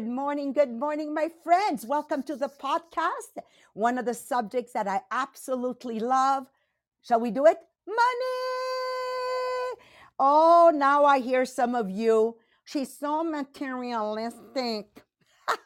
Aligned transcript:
good 0.00 0.08
morning, 0.08 0.54
good 0.54 0.72
morning, 0.72 1.12
my 1.12 1.28
friends. 1.44 1.84
Welcome 1.84 2.22
to 2.22 2.34
the 2.34 2.48
podcast. 2.48 3.44
One 3.74 3.98
of 3.98 4.06
the 4.06 4.14
subjects 4.14 4.72
that 4.72 4.88
I 4.88 5.02
absolutely 5.10 6.00
love. 6.00 6.46
Shall 7.02 7.20
we 7.20 7.30
do 7.30 7.44
it? 7.44 7.58
Money. 7.86 7.98
Oh, 10.18 10.72
now 10.74 11.04
I 11.04 11.20
hear 11.20 11.44
some 11.44 11.74
of 11.74 11.90
you. 11.90 12.36
She's 12.64 12.96
so 12.96 13.22
materialistic. 13.22 15.04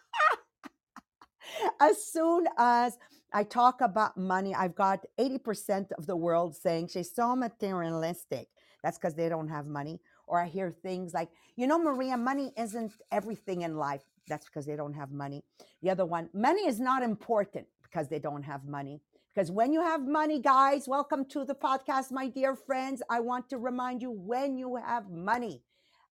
as 1.81 2.05
soon 2.05 2.49
as 2.59 2.99
I 3.33 3.45
talk 3.45 3.83
about 3.83 4.17
money, 4.17 4.53
I've 4.53 4.75
got 4.75 5.05
80% 5.17 5.93
of 5.97 6.07
the 6.07 6.17
world 6.17 6.57
saying 6.57 6.89
she's 6.89 7.15
so 7.15 7.37
materialistic. 7.37 8.49
That's 8.83 8.99
because 8.99 9.15
they 9.15 9.29
don't 9.29 9.49
have 9.49 9.67
money. 9.67 10.01
Or 10.27 10.41
I 10.41 10.49
hear 10.49 10.73
things 10.73 11.15
like, 11.15 11.29
you 11.55 11.69
know, 11.69 11.79
Maria, 11.79 12.17
money 12.17 12.53
isn't 12.59 12.95
everything 13.13 13.63
in 13.63 13.77
life. 13.77 14.03
That's 14.29 14.47
because 14.47 14.67
they 14.67 14.77
don't 14.77 14.95
have 14.95 15.11
money. 15.11 15.43
The 15.83 15.91
other 15.91 16.07
one, 16.07 16.31
money 16.33 16.67
is 16.67 16.81
not 16.81 17.03
important 17.03 17.67
because 17.83 18.09
they 18.09 18.19
don't 18.19 18.43
have 18.43 18.65
money. 18.65 19.01
Because 19.35 19.51
when 19.51 19.73
you 19.73 19.83
have 19.83 20.07
money, 20.07 20.41
guys, 20.41 20.89
welcome 20.89 21.25
to 21.27 21.45
the 21.45 21.55
podcast, 21.55 22.11
my 22.11 22.29
dear 22.29 22.55
friends. 22.55 23.03
I 23.11 23.21
want 23.21 23.51
to 23.51 23.59
remind 23.59 24.01
you 24.01 24.11
when 24.11 24.57
you 24.57 24.77
have 24.77 25.11
money, 25.11 25.63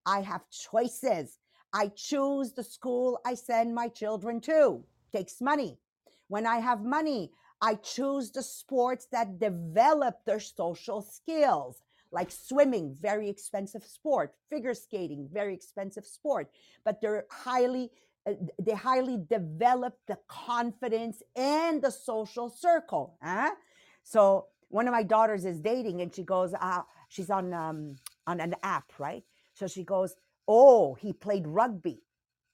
I 0.05 0.21
have 0.21 0.41
choices. 0.49 1.39
I 1.73 1.87
choose 1.87 2.53
the 2.53 2.63
school 2.63 3.19
I 3.25 3.33
send 3.33 3.73
my 3.73 3.87
children 3.87 4.41
to. 4.41 4.83
Takes 5.11 5.41
money. 5.41 5.79
When 6.27 6.45
I 6.45 6.57
have 6.57 6.83
money, 6.83 7.31
I 7.61 7.75
choose 7.75 8.29
the 8.29 8.43
sports 8.43 9.07
that 9.11 9.39
develop 9.39 10.17
their 10.25 10.39
social 10.39 11.01
skills 11.01 11.81
like 12.13 12.31
swimming, 12.31 12.95
very 13.01 13.27
expensive 13.27 13.83
sport, 13.83 14.33
figure 14.49 14.75
skating, 14.75 15.27
very 15.33 15.53
expensive 15.53 16.05
sport, 16.05 16.47
but 16.85 17.01
they're 17.01 17.25
highly 17.29 17.89
uh, 18.25 18.33
they 18.61 18.73
highly 18.73 19.17
develop 19.29 19.97
the 20.07 20.17
confidence 20.29 21.21
and 21.35 21.81
the 21.81 21.91
social 21.91 22.49
circle. 22.49 23.17
Huh? 23.21 23.51
So 24.03 24.45
one 24.69 24.87
of 24.87 24.93
my 24.93 25.03
daughters 25.03 25.43
is 25.43 25.59
dating, 25.59 26.01
and 26.01 26.15
she 26.15 26.23
goes, 26.23 26.53
uh, 26.53 26.83
she's 27.09 27.29
on 27.29 27.53
um, 27.53 27.95
on 28.25 28.39
an 28.39 28.55
app, 28.63 28.93
right? 28.97 29.23
So 29.53 29.67
she 29.67 29.83
goes, 29.83 30.15
oh, 30.47 30.93
he 30.93 31.11
played 31.13 31.47
rugby, 31.47 32.01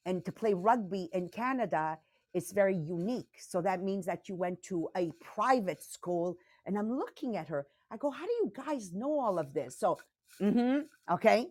and 0.06 0.26
to 0.26 0.32
play 0.32 0.54
rugby 0.54 1.10
in 1.14 1.30
Canada 1.30 2.00
is 2.34 2.52
very 2.52 2.76
unique. 2.76 3.36
So 3.40 3.62
that 3.62 3.84
means 3.84 4.06
that 4.06 4.30
you 4.30 4.36
went 4.36 4.64
to 4.64 4.90
a 4.96 5.12
private 5.20 5.84
school, 5.84 6.38
and 6.66 6.78
I'm 6.78 6.98
looking 6.98 7.38
at 7.38 7.50
her. 7.50 7.68
I 7.92 7.98
go, 7.98 8.12
how 8.12 8.26
do 8.26 8.32
you 8.32 8.52
guys 8.56 8.94
know 8.94 9.20
all 9.20 9.40
of 9.40 9.54
this? 9.54 9.80
So, 9.80 9.98
mm-hmm, 10.42 10.82
okay. 11.14 11.48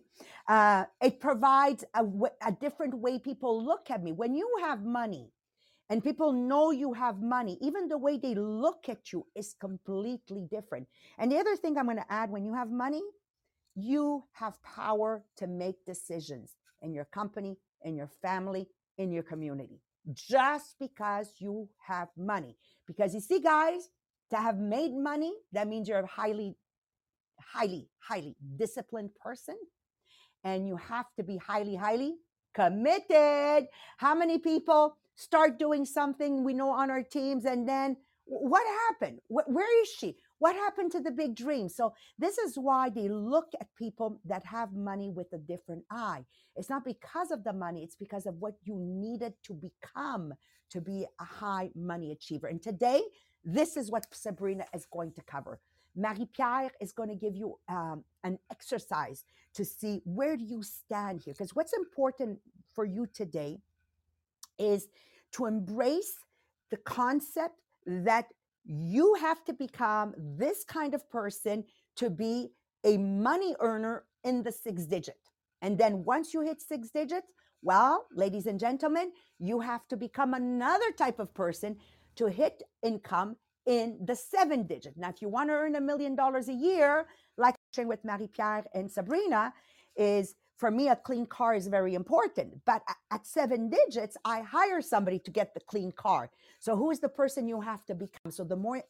Uh, 0.47 0.85
it 1.01 1.19
provides 1.19 1.83
a, 1.93 2.51
different 2.59 2.93
way 2.93 3.19
people 3.19 3.63
look 3.63 3.89
at 3.89 4.03
me. 4.03 4.11
When 4.13 4.33
you 4.33 4.49
have 4.61 4.83
money 4.83 5.31
and 5.89 6.03
people 6.03 6.31
know 6.31 6.71
you 6.71 6.93
have 6.93 7.21
money, 7.21 7.57
even 7.61 7.87
the 7.87 7.97
way 7.97 8.17
they 8.17 8.35
look 8.35 8.87
at 8.87 9.11
you 9.11 9.25
is 9.35 9.53
completely 9.59 10.47
different. 10.49 10.87
And 11.17 11.31
the 11.31 11.37
other 11.37 11.55
thing 11.55 11.77
I'm 11.77 11.85
going 11.85 11.97
to 11.97 12.11
add 12.11 12.31
when 12.31 12.45
you 12.45 12.53
have 12.53 12.71
money, 12.71 13.01
you 13.75 14.23
have 14.33 14.61
power 14.63 15.23
to 15.37 15.47
make 15.47 15.85
decisions 15.85 16.55
in 16.81 16.93
your 16.93 17.05
company, 17.05 17.57
in 17.83 17.95
your 17.95 18.09
family, 18.21 18.67
in 18.97 19.11
your 19.11 19.23
community, 19.23 19.81
just 20.13 20.75
because 20.79 21.33
you 21.39 21.67
have 21.85 22.09
money. 22.17 22.55
Because 22.87 23.13
you 23.13 23.19
see, 23.19 23.39
guys, 23.39 23.89
to 24.31 24.37
have 24.37 24.57
made 24.57 24.93
money, 24.93 25.33
that 25.51 25.67
means 25.67 25.87
you're 25.87 25.99
a 25.99 26.07
highly, 26.07 26.55
highly, 27.39 27.89
highly 27.99 28.35
disciplined 28.57 29.11
person. 29.21 29.55
And 30.43 30.67
you 30.67 30.77
have 30.77 31.05
to 31.17 31.23
be 31.23 31.37
highly, 31.37 31.75
highly 31.75 32.15
committed. 32.53 33.67
How 33.97 34.15
many 34.15 34.37
people 34.37 34.95
start 35.15 35.59
doing 35.59 35.85
something 35.85 36.43
we 36.43 36.53
know 36.53 36.69
on 36.69 36.89
our 36.89 37.03
teams 37.03 37.45
and 37.45 37.67
then 37.67 37.97
what 38.25 38.65
happened? 38.87 39.19
Where 39.27 39.81
is 39.81 39.89
she? 39.89 40.15
What 40.37 40.55
happened 40.55 40.91
to 40.93 41.01
the 41.01 41.11
big 41.11 41.35
dream? 41.35 41.67
So, 41.67 41.93
this 42.17 42.37
is 42.37 42.55
why 42.57 42.89
they 42.89 43.09
look 43.09 43.47
at 43.59 43.67
people 43.77 44.21
that 44.25 44.45
have 44.45 44.71
money 44.71 45.09
with 45.09 45.27
a 45.33 45.37
different 45.37 45.83
eye. 45.91 46.23
It's 46.55 46.69
not 46.69 46.85
because 46.85 47.31
of 47.31 47.43
the 47.43 47.53
money, 47.53 47.83
it's 47.83 47.95
because 47.95 48.25
of 48.25 48.35
what 48.35 48.53
you 48.63 48.75
needed 48.77 49.33
to 49.45 49.53
become 49.53 50.33
to 50.69 50.79
be 50.79 51.05
a 51.19 51.23
high 51.23 51.71
money 51.75 52.11
achiever. 52.11 52.47
And 52.47 52.61
today, 52.61 53.01
this 53.43 53.77
is 53.77 53.89
what 53.91 54.05
Sabrina 54.11 54.65
is 54.73 54.85
going 54.85 55.13
to 55.13 55.21
cover. 55.21 55.59
Marie-Pierre 55.95 56.71
is 56.79 56.91
going 56.91 57.09
to 57.09 57.15
give 57.15 57.35
you 57.35 57.57
um, 57.67 58.03
an 58.23 58.37
exercise 58.51 59.23
to 59.53 59.65
see 59.65 60.01
where 60.05 60.37
do 60.37 60.43
you 60.43 60.61
stand 60.63 61.21
here. 61.21 61.33
Because 61.33 61.55
what's 61.55 61.73
important 61.73 62.39
for 62.73 62.85
you 62.85 63.07
today 63.07 63.59
is 64.57 64.87
to 65.33 65.45
embrace 65.45 66.13
the 66.69 66.77
concept 66.77 67.55
that 67.85 68.25
you 68.65 69.15
have 69.15 69.43
to 69.45 69.53
become 69.53 70.13
this 70.17 70.63
kind 70.63 70.93
of 70.93 71.09
person 71.09 71.63
to 71.95 72.09
be 72.09 72.51
a 72.83 72.97
money 72.97 73.55
earner 73.59 74.05
in 74.23 74.43
the 74.43 74.51
six 74.51 74.85
digit. 74.85 75.17
And 75.61 75.77
then 75.77 76.03
once 76.03 76.33
you 76.33 76.41
hit 76.41 76.61
six 76.61 76.89
digits, 76.89 77.27
well, 77.61 78.05
ladies 78.13 78.45
and 78.45 78.59
gentlemen, 78.59 79.11
you 79.37 79.59
have 79.59 79.87
to 79.89 79.97
become 79.97 80.33
another 80.33 80.91
type 80.97 81.19
of 81.19 81.33
person 81.33 81.77
to 82.19 82.27
hit 82.27 82.61
income 82.83 83.35
in 83.65 83.97
the 84.03 84.15
seven 84.15 84.67
digit. 84.67 84.93
Now, 84.97 85.09
if 85.09 85.21
you 85.21 85.29
want 85.29 85.49
to 85.49 85.53
earn 85.53 85.75
a 85.75 85.81
million 85.81 86.15
dollars 86.15 86.49
a 86.49 86.53
year, 86.53 87.07
like 87.37 87.55
with 87.77 88.03
Marie 88.03 88.27
Pierre 88.27 88.65
and 88.73 88.91
Sabrina, 88.91 89.53
is 89.95 90.35
for 90.57 90.69
me, 90.69 90.89
a 90.89 90.95
clean 90.97 91.25
car 91.25 91.55
is 91.55 91.67
very 91.67 91.95
important. 91.95 92.49
But 92.65 92.81
at 93.11 93.25
seven 93.25 93.69
digits, 93.69 94.17
I 94.25 94.41
hire 94.41 94.81
somebody 94.81 95.19
to 95.19 95.31
get 95.31 95.53
the 95.53 95.61
clean 95.61 95.93
car. 95.93 96.29
So, 96.59 96.75
who 96.75 96.91
is 96.91 96.99
the 96.99 97.07
person 97.07 97.47
you 97.47 97.61
have 97.61 97.85
to 97.85 97.95
become? 97.95 98.31
So, 98.31 98.43
the 98.43 98.57
more 98.57 98.77
eh, 98.77 98.81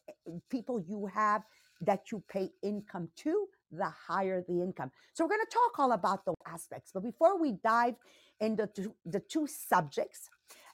people 0.50 0.80
you 0.80 1.06
have 1.06 1.42
that 1.82 2.10
you 2.10 2.24
pay 2.28 2.50
income 2.62 3.08
to, 3.22 3.46
the 3.70 3.90
higher 4.08 4.42
the 4.48 4.60
income. 4.60 4.90
So, 5.14 5.24
we're 5.24 5.34
going 5.36 5.46
to 5.48 5.56
talk 5.60 5.78
all 5.78 5.92
about 5.92 6.24
those 6.24 6.42
aspects. 6.46 6.90
But 6.92 7.04
before 7.04 7.40
we 7.40 7.52
dive 7.62 7.94
into 8.40 8.68
the 9.06 9.20
two 9.20 9.46
subjects, 9.46 10.28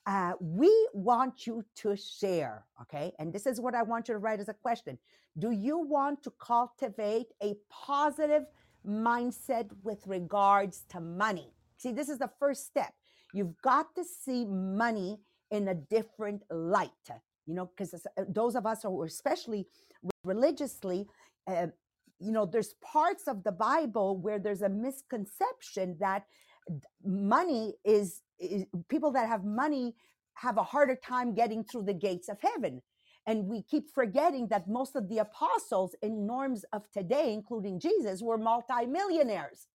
uh, 0.06 0.32
we 0.40 0.70
want 0.92 1.46
you 1.46 1.64
to 1.74 1.96
share, 1.96 2.64
okay? 2.80 3.12
And 3.18 3.32
this 3.32 3.44
is 3.44 3.60
what 3.60 3.74
I 3.74 3.82
want 3.82 4.08
you 4.08 4.14
to 4.14 4.18
write 4.18 4.38
as 4.38 4.48
a 4.48 4.54
question. 4.54 4.98
Do 5.38 5.50
you 5.50 5.78
want 5.78 6.22
to 6.22 6.32
cultivate 6.38 7.26
a 7.42 7.56
positive 7.70 8.44
mindset 8.86 9.68
with 9.82 10.06
regards 10.06 10.84
to 10.90 11.00
money? 11.00 11.52
See, 11.76 11.90
this 11.90 12.08
is 12.08 12.18
the 12.18 12.30
first 12.38 12.66
step. 12.66 12.94
You've 13.32 13.60
got 13.62 13.94
to 13.96 14.04
see 14.04 14.44
money 14.44 15.18
in 15.50 15.68
a 15.68 15.74
different 15.74 16.42
light, 16.50 16.90
you 17.46 17.54
know, 17.54 17.66
because 17.76 17.94
uh, 17.94 18.22
those 18.28 18.54
of 18.54 18.64
us 18.64 18.84
who 18.84 19.00
are 19.02 19.06
especially 19.06 19.66
religiously, 20.24 21.06
uh, 21.48 21.66
you 22.18 22.32
know, 22.32 22.46
there's 22.46 22.74
parts 22.74 23.28
of 23.28 23.42
the 23.44 23.52
Bible 23.52 24.16
where 24.16 24.38
there's 24.38 24.62
a 24.62 24.68
misconception 24.68 25.96
that 26.00 26.24
money 27.04 27.74
is, 27.84 28.00
is 28.04 28.22
people 28.88 29.12
that 29.12 29.28
have 29.28 29.44
money 29.44 29.94
have 30.34 30.58
a 30.58 30.62
harder 30.62 30.96
time 30.96 31.34
getting 31.34 31.64
through 31.64 31.84
the 31.84 31.94
gates 31.94 32.28
of 32.28 32.38
heaven. 32.40 32.82
And 33.26 33.46
we 33.46 33.62
keep 33.62 33.90
forgetting 33.92 34.48
that 34.48 34.68
most 34.68 34.94
of 34.94 35.08
the 35.08 35.18
apostles 35.18 35.96
in 36.02 36.26
norms 36.26 36.64
of 36.72 36.90
today, 36.92 37.32
including 37.32 37.80
Jesus, 37.80 38.22
were 38.22 38.38
multimillionaires. 38.38 39.66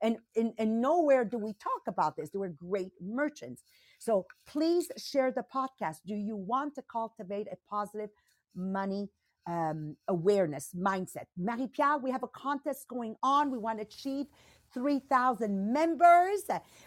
And, 0.00 0.18
and, 0.36 0.52
and 0.58 0.80
nowhere 0.80 1.24
do 1.24 1.38
we 1.38 1.52
talk 1.54 1.82
about 1.86 2.16
this. 2.16 2.30
They 2.30 2.38
were 2.38 2.48
great 2.48 2.92
merchants. 3.00 3.62
So 3.98 4.26
please 4.46 4.90
share 4.96 5.32
the 5.32 5.44
podcast. 5.52 5.96
Do 6.06 6.14
you 6.14 6.36
want 6.36 6.76
to 6.76 6.82
cultivate 6.90 7.48
a 7.50 7.56
positive 7.68 8.10
money 8.54 9.08
um, 9.46 9.96
awareness 10.06 10.70
mindset? 10.74 11.26
Marie 11.36 11.66
Pierre, 11.66 11.98
we 11.98 12.10
have 12.10 12.22
a 12.22 12.28
contest 12.28 12.86
going 12.88 13.16
on. 13.22 13.50
We 13.50 13.58
want 13.58 13.78
to 13.80 13.82
achieve 13.82 14.26
3,000 14.74 15.72
members. 15.72 16.42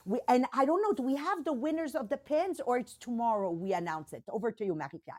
We, 0.06 0.20
and 0.28 0.46
I 0.54 0.66
don't 0.66 0.82
know, 0.82 0.94
do 0.94 1.04
we 1.04 1.16
have 1.16 1.44
the 1.46 1.54
winners 1.54 1.96
of 1.96 2.10
the 2.10 2.18
pins 2.18 2.62
or 2.66 2.78
it's 2.78 2.96
tomorrow 2.98 3.52
we 3.52 3.74
announce 3.74 4.14
it? 4.14 4.24
Over 4.30 4.52
to 4.52 4.66
you, 4.66 4.76
Marie-Pierre. 4.76 5.18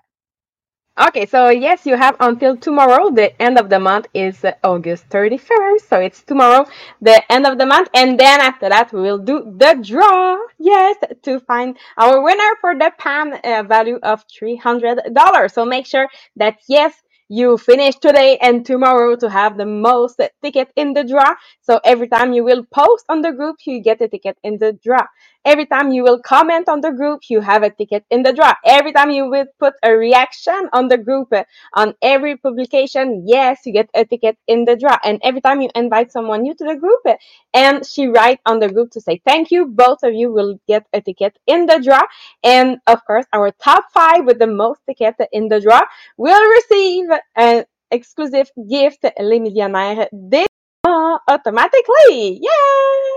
Okay, 1.09 1.27
so 1.27 1.49
yes, 1.51 1.87
you 1.87 1.97
have 1.97 2.17
until 2.21 2.57
tomorrow. 2.57 3.11
The 3.11 3.41
end 3.43 3.59
of 3.59 3.69
the 3.69 3.81
month 3.81 4.07
is 4.15 4.45
uh, 4.45 4.53
August 4.63 5.09
31st. 5.09 5.81
So 5.89 5.99
it's 5.99 6.23
tomorrow, 6.23 6.67
the 7.01 7.21
end 7.33 7.47
of 7.49 7.59
the 7.59 7.67
month. 7.67 7.89
And 7.95 8.21
then 8.21 8.41
after 8.41 8.69
that, 8.69 8.93
we 8.93 9.03
will 9.03 9.19
do 9.19 9.43
the 9.59 9.81
draw. 9.83 10.39
Yes, 10.61 10.97
to 11.23 11.41
find 11.41 11.77
our 11.99 12.23
winner 12.23 12.57
for 12.61 12.77
the 12.79 12.93
PAM 12.99 13.35
uh, 13.43 13.65
value 13.65 13.99
of 14.05 14.25
$300. 14.29 15.51
So 15.51 15.65
make 15.65 15.87
sure 15.87 16.09
that 16.37 16.59
yes, 16.69 16.95
you 17.29 17.57
finish 17.59 17.97
today 17.97 18.39
and 18.39 18.65
tomorrow 18.67 19.17
to 19.17 19.29
have 19.31 19.57
the 19.57 19.67
most 19.67 20.21
ticket 20.43 20.71
in 20.77 20.93
the 20.95 21.05
draw. 21.05 21.35
So 21.61 21.81
every 21.85 22.09
time 22.09 22.33
you 22.33 22.45
will 22.45 22.65
post 22.65 23.05
on 23.09 23.23
the 23.23 23.33
group, 23.33 23.57
you 23.67 23.81
get 23.83 24.01
a 24.01 24.09
ticket 24.09 24.39
in 24.43 24.59
the 24.59 24.73
draw. 24.73 25.07
Every 25.45 25.67
time 25.67 25.91
you 25.91 26.05
will 26.05 26.21
comment 26.21 26.69
on 26.69 26.81
the 26.81 26.93
group, 26.93 27.23
you 27.29 27.41
have 27.41 27.63
a 27.63 27.71
ticket 27.71 28.05
in 28.11 28.23
the 28.23 28.33
draw. 28.33 28.55
Every 28.65 28.93
time 28.93 29.11
you 29.11 29.29
will 29.29 29.47
put 29.59 29.75
a 29.83 29.93
reaction 29.93 30.69
on 30.73 30.89
the 30.89 30.99
group 30.99 31.33
on 31.75 31.95
every 32.01 32.37
publication, 32.37 33.25
yes, 33.27 33.61
you 33.67 33.73
get 33.73 33.91
a 33.95 34.05
ticket 34.05 34.39
in 34.47 34.65
the 34.65 34.77
draw. 34.77 34.97
And 35.03 35.21
every 35.23 35.41
time 35.41 35.61
you 35.61 35.71
invite 35.75 36.13
someone 36.13 36.43
new 36.43 36.55
to 36.55 36.65
the 36.65 36.77
group 36.77 37.01
and 37.53 37.85
she 37.85 38.07
write 38.07 38.41
on 38.47 38.61
the 38.61 38.69
group 38.69 38.93
to 38.93 39.01
say 39.01 39.21
thank 39.27 39.51
you, 39.51 39.67
both 39.67 40.05
of 40.05 40.15
you 40.15 40.33
will 40.33 40.61
get 40.69 40.87
a 40.93 41.01
ticket 41.01 41.37
in 41.47 41.67
the 41.67 41.81
draw. 41.83 42.03
And 42.45 42.79
of 42.87 43.05
course, 43.05 43.27
our 43.33 43.51
top 43.51 43.85
five 43.93 44.25
with 44.25 44.39
the 44.39 44.47
most 44.47 44.81
tickets 44.87 45.19
in 45.33 45.49
the 45.49 45.61
draw 45.61 45.83
will 46.17 46.49
receive 46.51 47.07
an 47.35 47.65
exclusive 47.91 48.51
gift, 48.71 49.05
Les 49.19 49.41
Millionnaires 49.41 50.09
automatically. 51.29 52.39
Yes! 52.41 53.12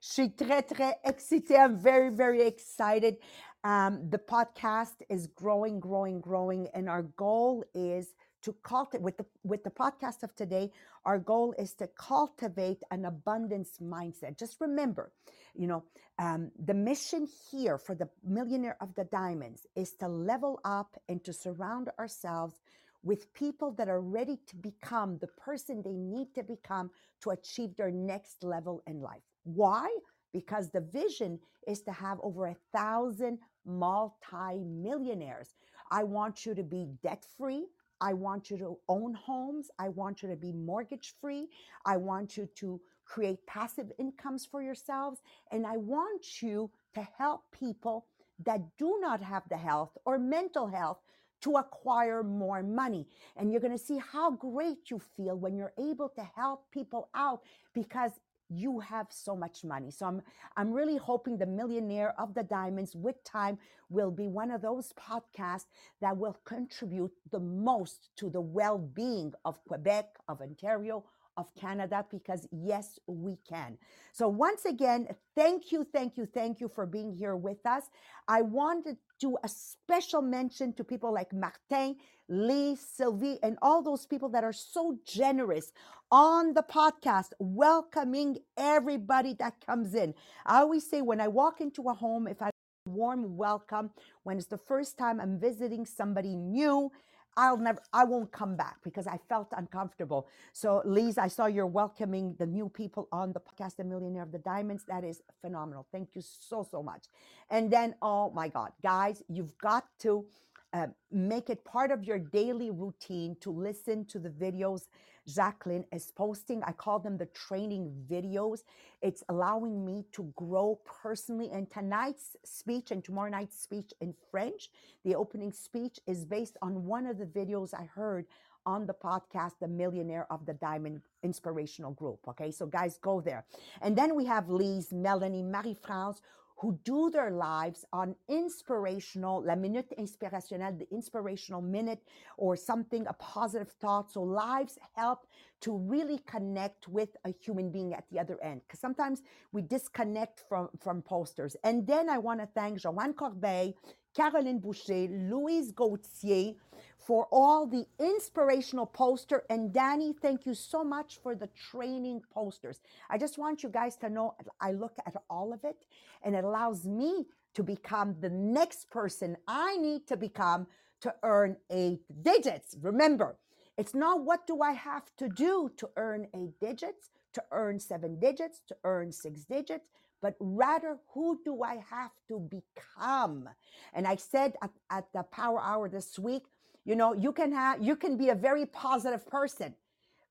Je 0.00 0.12
suis 0.12 0.30
très, 0.30 0.62
très 0.62 0.98
excitée. 1.04 1.56
I'm 1.56 1.76
very, 1.76 2.08
very 2.08 2.40
excited. 2.40 3.18
Um, 3.64 4.08
the 4.08 4.16
podcast 4.16 5.02
is 5.10 5.26
growing, 5.26 5.78
growing, 5.78 6.22
growing, 6.22 6.68
and 6.72 6.88
our 6.88 7.02
goal 7.02 7.62
is 7.74 8.14
to 8.40 8.54
cultivate 8.62 9.02
with 9.02 9.18
the 9.18 9.26
with 9.44 9.62
the 9.62 9.70
podcast 9.70 10.22
of 10.22 10.34
today. 10.34 10.72
Our 11.04 11.18
goal 11.18 11.54
is 11.58 11.74
to 11.74 11.86
cultivate 11.88 12.82
an 12.90 13.04
abundance 13.04 13.76
mindset. 13.82 14.38
Just 14.38 14.58
remember, 14.62 15.12
you 15.54 15.66
know, 15.66 15.84
um, 16.18 16.50
the 16.58 16.72
mission 16.72 17.28
here 17.50 17.76
for 17.76 17.94
the 17.94 18.08
Millionaire 18.24 18.78
of 18.80 18.94
the 18.94 19.04
Diamonds 19.04 19.66
is 19.76 19.92
to 19.96 20.08
level 20.08 20.60
up 20.64 20.96
and 21.10 21.22
to 21.24 21.34
surround 21.34 21.90
ourselves 21.98 22.54
with 23.02 23.34
people 23.34 23.72
that 23.72 23.90
are 23.90 24.00
ready 24.00 24.38
to 24.46 24.56
become 24.56 25.18
the 25.18 25.26
person 25.26 25.82
they 25.82 25.98
need 25.98 26.34
to 26.36 26.42
become 26.42 26.90
to 27.20 27.30
achieve 27.30 27.76
their 27.76 27.90
next 27.90 28.42
level 28.42 28.82
in 28.86 29.02
life. 29.02 29.29
Why? 29.44 29.88
Because 30.32 30.70
the 30.70 30.80
vision 30.80 31.38
is 31.66 31.82
to 31.82 31.92
have 31.92 32.18
over 32.22 32.46
a 32.46 32.56
thousand 32.72 33.38
multi-millionaires. 33.66 35.54
I 35.90 36.04
want 36.04 36.46
you 36.46 36.54
to 36.54 36.62
be 36.62 36.88
debt 37.02 37.24
free. 37.36 37.66
I 38.00 38.14
want 38.14 38.50
you 38.50 38.56
to 38.58 38.78
own 38.88 39.14
homes. 39.14 39.70
I 39.78 39.88
want 39.88 40.22
you 40.22 40.28
to 40.28 40.36
be 40.36 40.52
mortgage 40.52 41.14
free. 41.20 41.48
I 41.84 41.96
want 41.96 42.36
you 42.36 42.48
to 42.56 42.80
create 43.04 43.44
passive 43.46 43.92
incomes 43.98 44.46
for 44.46 44.62
yourselves. 44.62 45.20
And 45.52 45.66
I 45.66 45.76
want 45.76 46.40
you 46.40 46.70
to 46.94 47.06
help 47.18 47.42
people 47.52 48.06
that 48.44 48.62
do 48.78 48.98
not 49.00 49.20
have 49.22 49.42
the 49.50 49.56
health 49.56 49.96
or 50.06 50.18
mental 50.18 50.66
health 50.66 50.98
to 51.42 51.56
acquire 51.56 52.22
more 52.22 52.62
money. 52.62 53.06
And 53.36 53.50
you're 53.50 53.60
going 53.60 53.76
to 53.76 53.84
see 53.84 53.98
how 53.98 54.30
great 54.32 54.90
you 54.90 55.00
feel 55.16 55.36
when 55.36 55.56
you're 55.56 55.72
able 55.78 56.08
to 56.10 56.22
help 56.36 56.70
people 56.70 57.08
out 57.14 57.40
because 57.74 58.12
you 58.50 58.80
have 58.80 59.06
so 59.10 59.36
much 59.36 59.64
money. 59.64 59.90
So 59.90 60.06
I'm 60.06 60.22
I'm 60.56 60.72
really 60.72 60.96
hoping 60.96 61.38
the 61.38 61.46
millionaire 61.46 62.14
of 62.18 62.34
the 62.34 62.42
diamonds 62.42 62.94
with 62.96 63.22
time 63.24 63.58
will 63.88 64.10
be 64.10 64.26
one 64.26 64.50
of 64.50 64.62
those 64.62 64.92
podcasts 64.92 65.66
that 66.00 66.16
will 66.16 66.36
contribute 66.44 67.12
the 67.30 67.40
most 67.40 68.10
to 68.16 68.28
the 68.30 68.40
well-being 68.40 69.32
of 69.44 69.64
Quebec, 69.66 70.16
of 70.28 70.40
Ontario, 70.40 71.04
of 71.40 71.54
Canada 71.54 72.04
because 72.10 72.46
yes, 72.52 72.98
we 73.06 73.38
can. 73.48 73.78
So 74.12 74.28
once 74.28 74.64
again, 74.66 75.08
thank 75.34 75.72
you, 75.72 75.84
thank 75.92 76.16
you, 76.16 76.26
thank 76.26 76.60
you 76.60 76.68
for 76.68 76.86
being 76.86 77.12
here 77.12 77.34
with 77.34 77.64
us. 77.66 77.84
I 78.28 78.42
wanted 78.42 78.98
to 79.22 79.38
a 79.42 79.48
special 79.48 80.22
mention 80.22 80.72
to 80.74 80.84
people 80.84 81.12
like 81.12 81.32
Martin, 81.32 81.96
Lee, 82.28 82.76
Sylvie, 82.76 83.38
and 83.42 83.58
all 83.62 83.82
those 83.82 84.06
people 84.06 84.28
that 84.30 84.44
are 84.44 84.52
so 84.52 84.98
generous 85.04 85.72
on 86.12 86.54
the 86.54 86.62
podcast, 86.62 87.30
welcoming 87.38 88.38
everybody 88.56 89.34
that 89.34 89.64
comes 89.64 89.94
in. 89.94 90.14
I 90.46 90.58
always 90.60 90.88
say 90.88 91.00
when 91.02 91.20
I 91.20 91.28
walk 91.28 91.60
into 91.60 91.88
a 91.88 91.94
home, 91.94 92.28
if 92.28 92.42
I 92.42 92.50
warm 92.86 93.36
welcome 93.36 93.90
when 94.22 94.38
it's 94.38 94.46
the 94.46 94.58
first 94.58 94.98
time 94.98 95.20
I'm 95.20 95.38
visiting 95.38 95.84
somebody 95.84 96.34
new 96.34 96.90
I'll 97.36 97.56
never, 97.56 97.80
I 97.92 98.04
won't 98.04 98.32
come 98.32 98.56
back 98.56 98.78
because 98.82 99.06
I 99.06 99.18
felt 99.28 99.48
uncomfortable. 99.56 100.28
So, 100.52 100.82
Lise, 100.84 101.18
I 101.18 101.28
saw 101.28 101.46
you're 101.46 101.66
welcoming 101.66 102.34
the 102.38 102.46
new 102.46 102.68
people 102.68 103.08
on 103.12 103.32
the 103.32 103.40
podcast, 103.40 103.76
The 103.76 103.84
Millionaire 103.84 104.22
of 104.22 104.32
the 104.32 104.38
Diamonds. 104.38 104.84
That 104.88 105.04
is 105.04 105.22
phenomenal. 105.40 105.86
Thank 105.92 106.10
you 106.14 106.22
so, 106.22 106.66
so 106.68 106.82
much. 106.82 107.06
And 107.50 107.70
then, 107.70 107.94
oh 108.02 108.30
my 108.32 108.48
God, 108.48 108.72
guys, 108.82 109.22
you've 109.28 109.56
got 109.58 109.86
to 110.00 110.26
uh, 110.72 110.86
make 111.10 111.50
it 111.50 111.64
part 111.64 111.90
of 111.90 112.04
your 112.04 112.18
daily 112.18 112.70
routine 112.70 113.36
to 113.40 113.50
listen 113.50 114.04
to 114.06 114.18
the 114.18 114.30
videos 114.30 114.86
Jacqueline 115.34 115.84
is 115.92 116.10
posting. 116.10 116.62
I 116.64 116.72
call 116.72 116.98
them 116.98 117.16
the 117.16 117.26
training 117.26 117.92
videos. 118.10 118.60
It's 119.02 119.22
allowing 119.28 119.84
me 119.84 120.04
to 120.12 120.32
grow 120.36 120.78
personally. 121.02 121.50
And 121.52 121.70
tonight's 121.70 122.36
speech 122.44 122.90
and 122.90 123.02
tomorrow 123.04 123.30
night's 123.30 123.60
speech 123.60 123.92
in 124.00 124.14
French, 124.30 124.70
the 125.04 125.14
opening 125.14 125.52
speech 125.52 126.00
is 126.06 126.24
based 126.24 126.56
on 126.62 126.84
one 126.84 127.06
of 127.06 127.18
the 127.18 127.26
videos 127.26 127.74
I 127.74 127.84
heard 127.84 128.26
on 128.66 128.86
the 128.86 128.94
podcast, 128.94 129.52
The 129.60 129.68
Millionaire 129.68 130.26
of 130.30 130.44
the 130.44 130.54
Diamond 130.54 131.00
Inspirational 131.22 131.92
Group. 131.92 132.20
Okay, 132.28 132.50
so 132.50 132.66
guys, 132.66 132.98
go 132.98 133.20
there. 133.20 133.44
And 133.80 133.96
then 133.96 134.14
we 134.14 134.26
have 134.26 134.48
Lise, 134.48 134.92
Melanie, 134.92 135.42
Marie 135.42 135.76
France, 135.80 136.20
who 136.60 136.78
do 136.84 137.10
their 137.10 137.30
lives 137.30 137.86
on 137.90 138.14
inspirational, 138.28 139.42
la 139.42 139.54
minute 139.54 139.92
inspirationnelle, 139.98 140.78
the 140.78 140.86
inspirational 140.92 141.62
minute 141.62 142.02
or 142.36 142.54
something, 142.54 143.06
a 143.06 143.14
positive 143.14 143.70
thought. 143.80 144.12
So 144.12 144.22
lives 144.22 144.78
help 144.94 145.26
to 145.62 145.76
really 145.76 146.18
connect 146.26 146.86
with 146.86 147.16
a 147.24 147.30
human 147.30 147.70
being 147.70 147.94
at 147.94 148.04
the 148.10 148.18
other 148.18 148.38
end. 148.42 148.60
Because 148.66 148.80
sometimes 148.80 149.22
we 149.52 149.62
disconnect 149.62 150.42
from, 150.48 150.68
from 150.78 151.00
posters. 151.00 151.56
And 151.64 151.86
then 151.86 152.10
I 152.10 152.18
want 152.18 152.40
to 152.40 152.48
thank 152.54 152.78
Joanne 152.78 153.14
Corbeil, 153.14 153.74
Caroline 154.14 154.58
Boucher, 154.58 155.08
Louise 155.08 155.72
Gauthier, 155.72 156.54
for 156.98 157.26
all 157.30 157.66
the 157.66 157.86
inspirational 157.98 158.86
poster. 158.86 159.44
And 159.48 159.72
Danny, 159.72 160.12
thank 160.20 160.46
you 160.46 160.54
so 160.54 160.84
much 160.84 161.18
for 161.22 161.34
the 161.34 161.48
training 161.70 162.22
posters. 162.32 162.80
I 163.08 163.18
just 163.18 163.38
want 163.38 163.62
you 163.62 163.68
guys 163.68 163.96
to 163.96 164.08
know 164.08 164.34
I 164.60 164.72
look 164.72 164.94
at 165.06 165.14
all 165.28 165.52
of 165.52 165.64
it 165.64 165.86
and 166.22 166.34
it 166.34 166.44
allows 166.44 166.86
me 166.86 167.26
to 167.54 167.62
become 167.62 168.16
the 168.20 168.30
next 168.30 168.90
person 168.90 169.36
I 169.48 169.76
need 169.76 170.06
to 170.08 170.16
become 170.16 170.66
to 171.00 171.14
earn 171.22 171.56
eight 171.70 172.02
digits. 172.22 172.76
Remember, 172.80 173.36
it's 173.78 173.94
not 173.94 174.24
what 174.24 174.46
do 174.46 174.60
I 174.60 174.72
have 174.72 175.04
to 175.16 175.28
do 175.28 175.70
to 175.78 175.88
earn 175.96 176.28
eight 176.34 176.60
digits, 176.60 177.10
to 177.32 177.42
earn 177.50 177.78
seven 177.78 178.20
digits, 178.20 178.60
to 178.68 178.76
earn 178.84 179.10
six 179.10 179.44
digits, 179.44 179.88
but 180.22 180.34
rather 180.40 180.98
who 181.14 181.40
do 181.44 181.62
I 181.62 181.82
have 181.90 182.12
to 182.28 182.38
become? 182.40 183.48
And 183.94 184.06
I 184.06 184.16
said 184.16 184.54
at, 184.62 184.70
at 184.90 185.06
the 185.14 185.22
power 185.24 185.60
hour 185.60 185.88
this 185.88 186.18
week, 186.18 186.44
you 186.84 186.96
know, 186.96 187.12
you 187.14 187.32
can 187.32 187.52
have 187.52 187.82
you 187.82 187.96
can 187.96 188.16
be 188.16 188.30
a 188.30 188.34
very 188.34 188.66
positive 188.66 189.26
person, 189.26 189.74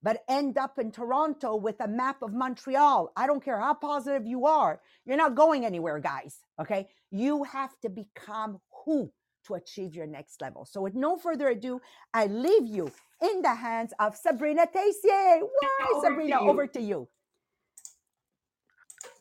but 0.01 0.23
end 0.27 0.57
up 0.57 0.79
in 0.79 0.91
Toronto 0.91 1.55
with 1.55 1.79
a 1.81 1.87
map 1.87 2.21
of 2.21 2.33
Montreal. 2.33 3.11
I 3.15 3.27
don't 3.27 3.43
care 3.43 3.59
how 3.59 3.73
positive 3.75 4.25
you 4.25 4.45
are. 4.45 4.81
You're 5.05 5.17
not 5.17 5.35
going 5.35 5.65
anywhere, 5.65 5.99
guys. 5.99 6.37
Okay? 6.59 6.87
You 7.11 7.43
have 7.43 7.79
to 7.81 7.89
become 7.89 8.59
who 8.85 9.11
to 9.45 9.53
achieve 9.55 9.95
your 9.95 10.07
next 10.07 10.41
level. 10.41 10.65
So 10.65 10.81
with 10.81 10.95
no 10.95 11.17
further 11.17 11.47
ado, 11.49 11.81
I 12.13 12.25
leave 12.27 12.67
you 12.67 12.91
in 13.21 13.41
the 13.41 13.53
hands 13.55 13.93
of 13.99 14.15
Sabrina 14.15 14.65
Tessier. 14.67 15.39
Why, 15.41 15.91
Over 15.93 16.01
to 16.01 16.07
Sabrina, 16.07 16.41
you. 16.43 16.49
over 16.49 16.67
to 16.67 16.81
you. 16.81 17.07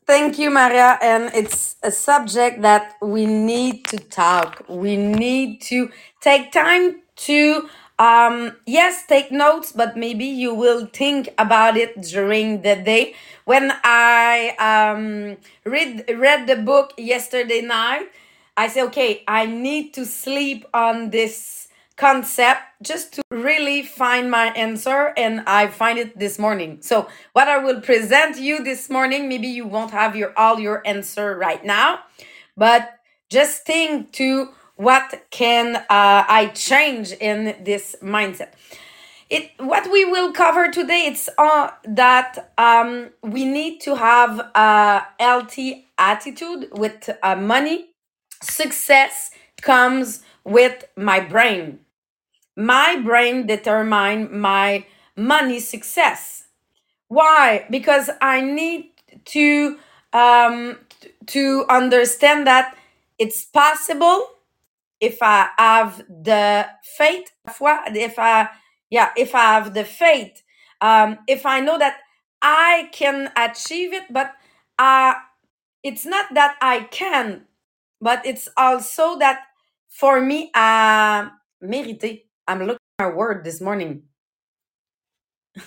Thank 0.09 0.39
you, 0.39 0.51
Maria. 0.51 0.99
And 1.03 1.31
it's 1.35 1.77
a 1.85 1.93
subject 1.93 2.63
that 2.63 2.97
we 3.03 3.27
need 3.27 3.85
to 3.89 3.99
talk. 3.99 4.65
We 4.69 4.97
need 4.97 5.61
to 5.73 5.91
take 6.23 6.51
time 6.53 7.03
to, 7.29 7.69
um, 7.99 8.57
yes, 8.67 9.05
take 9.07 9.31
notes, 9.31 9.73
but 9.73 9.97
maybe 9.99 10.25
you 10.25 10.55
will 10.55 10.87
think 10.87 11.29
about 11.39 11.77
it 11.77 12.01
during 12.03 12.63
the 12.63 12.77
day. 12.77 13.15
When 13.45 13.73
I 13.85 14.57
um, 14.59 15.37
read 15.65 16.07
read 16.17 16.47
the 16.49 16.57
book 16.57 16.95
yesterday 16.99 17.61
night, 17.61 18.09
I 18.57 18.69
say, 18.69 18.83
okay, 18.85 19.25
I 19.29 19.47
need 19.47 19.93
to 19.95 20.07
sleep 20.07 20.67
on 20.75 21.11
this 21.11 21.68
concept 21.99 22.63
just 22.81 23.13
to 23.13 23.23
really 23.31 23.83
find 23.83 24.31
my 24.31 24.47
answer 24.53 25.13
and 25.17 25.43
I 25.47 25.67
find 25.67 25.99
it 25.99 26.19
this 26.19 26.39
morning. 26.39 26.79
So 26.81 27.09
what 27.33 27.49
I 27.49 27.59
will 27.59 27.81
present 27.81 28.39
you 28.39 28.63
this 28.63 28.89
morning, 28.89 29.29
maybe 29.29 29.49
you 29.49 29.67
won't 29.67 29.91
have 29.91 30.15
your 30.17 30.33
all 30.39 30.61
your 30.61 30.81
answer 30.87 31.37
right 31.37 31.63
now, 31.65 31.99
but 32.57 33.01
just 33.31 33.67
think 33.67 34.13
to 34.13 34.51
what 34.77 35.25
can 35.31 35.77
uh, 35.77 35.85
I 35.91 36.53
change 36.55 37.11
in 37.13 37.57
this 37.65 37.97
mindset. 38.01 38.53
It 39.29 39.51
what 39.59 39.91
we 39.91 40.05
will 40.05 40.33
cover 40.33 40.71
today 40.71 41.05
it's 41.07 41.29
uh, 41.37 41.71
that 41.85 42.53
um, 42.57 43.11
we 43.23 43.45
need 43.45 43.81
to 43.81 43.97
have 43.97 44.39
a 44.55 45.03
healthy 45.19 45.89
attitude 45.99 46.69
with 46.73 47.11
uh, 47.23 47.35
money. 47.35 47.91
Success 48.41 49.33
comes 49.61 50.23
with 50.45 50.85
my 50.97 51.19
brain 51.21 51.81
my 52.59 53.01
brain 53.05 53.47
determine 53.47 54.41
my 54.41 54.85
money 55.17 55.61
success. 55.61 56.45
Why? 57.09 57.67
Because 57.71 58.11
i 58.21 58.41
need 58.43 58.91
to 59.27 59.79
um, 60.13 60.79
to 61.27 61.65
understand 61.71 62.47
that 62.47 62.77
it's 63.19 63.45
possible 63.45 64.27
if 65.01 65.19
I 65.23 65.49
have 65.59 66.05
the 66.09 66.69
faith, 66.97 67.31
if 67.47 68.19
I, 68.19 68.49
yeah, 68.91 69.11
if 69.17 69.35
I 69.35 69.55
have 69.55 69.75
the 69.75 69.85
faith, 69.85 70.43
um, 70.81 71.19
if 71.29 71.47
I 71.47 71.61
know 71.61 71.79
that 71.79 71.99
I 72.43 72.89
can 72.93 73.31
achieve 73.37 73.93
it, 73.93 74.05
but 74.11 74.33
uh, 74.79 75.15
it's 75.83 76.07
not 76.07 76.35
that 76.35 76.57
I 76.61 76.83
can, 76.91 77.47
but 78.01 78.25
it's 78.27 78.49
also 78.57 79.19
that 79.19 79.43
for 79.89 80.21
me, 80.21 80.51
uh, 80.55 81.31
mérité. 81.63 82.28
I'm 82.49 82.61
looking 82.61 82.81
at 83.01 83.07
my 83.07 83.15
word 83.15 83.45
this 83.45 83.61
morning. 83.63 84.05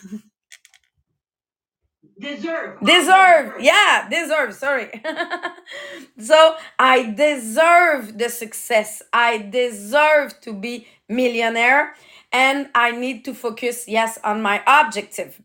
Deserve. 2.20 2.80
Deserve. 2.82 3.54
Yeah, 3.62 4.08
deserve. 4.10 4.54
Sorry. 4.56 4.90
so 6.20 6.56
I 6.80 7.12
deserve 7.12 8.18
the 8.18 8.30
success. 8.30 9.02
I 9.14 9.40
deserve 9.40 10.40
to 10.42 10.54
be 10.54 10.88
millionaire 11.10 11.96
and 12.32 12.70
I 12.76 12.92
need 12.92 13.26
to 13.26 13.34
focus 13.34 13.86
yes 13.88 14.20
on 14.24 14.42
my 14.42 14.64
objective. 14.68 15.42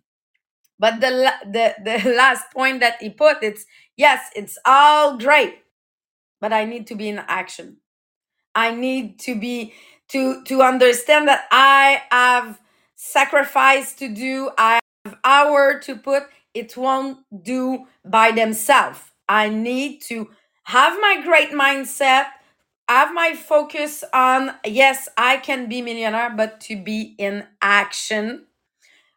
But 0.79 1.01
the 1.01 1.11
la- 1.11 1.53
the 1.53 1.75
the 1.85 2.11
last 2.17 2.53
point 2.55 2.81
that 2.81 2.97
he 3.03 3.11
put 3.11 3.43
it's 3.43 3.67
yes, 3.97 4.31
it's 4.37 4.59
all 4.67 5.19
great, 5.19 5.55
but 6.41 6.53
I 6.53 6.65
need 6.65 6.87
to 6.89 6.97
be 6.97 7.09
in 7.09 7.19
action. 7.19 7.79
I 8.55 8.75
need 8.75 9.19
to 9.21 9.35
be 9.39 9.75
to 10.09 10.43
to 10.45 10.63
understand 10.63 11.29
that 11.29 11.47
I 11.51 12.03
have 12.11 12.61
sacrifice 12.95 13.95
to 13.95 14.09
do. 14.09 14.51
I 14.59 14.79
have 15.05 15.19
hour 15.25 15.79
to 15.81 15.97
put. 15.97 16.25
It 16.55 16.77
won't 16.77 17.19
do 17.43 17.87
by 18.05 18.33
themselves. 18.33 19.01
I 19.29 19.49
need 19.49 20.01
to 20.03 20.31
have 20.65 20.99
my 21.01 21.21
great 21.23 21.51
mindset, 21.51 22.27
have 22.89 23.13
my 23.13 23.35
focus 23.35 24.05
on 24.13 24.53
yes, 24.65 25.09
I 25.17 25.37
can 25.39 25.69
be 25.69 25.83
millionaire, 25.83 26.33
but 26.35 26.61
to 26.63 26.77
be 26.83 27.15
in 27.19 27.45
action 27.61 28.47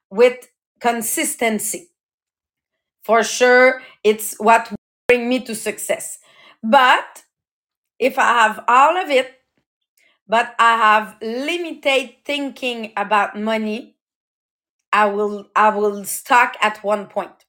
with 0.10 0.50
consistency. 0.80 1.90
For 3.04 3.24
sure, 3.24 3.82
it's 4.04 4.36
what 4.38 4.72
bring 5.08 5.30
me 5.30 5.40
to 5.46 5.56
success. 5.56 6.20
But 6.64 7.24
if 8.00 8.20
I 8.20 8.24
have 8.24 8.64
all 8.68 8.98
of 8.98 9.10
it 9.10 9.39
but 10.30 10.56
I 10.60 10.78
have 10.78 11.18
limited 11.22 12.18
thinking 12.24 12.94
about 12.96 13.38
money, 13.40 13.96
I 14.94 15.08
will 15.08 15.48
I 15.56 15.70
will 15.70 16.06
stuck 16.06 16.56
at 16.62 16.84
one 16.84 17.08
point. 17.08 17.46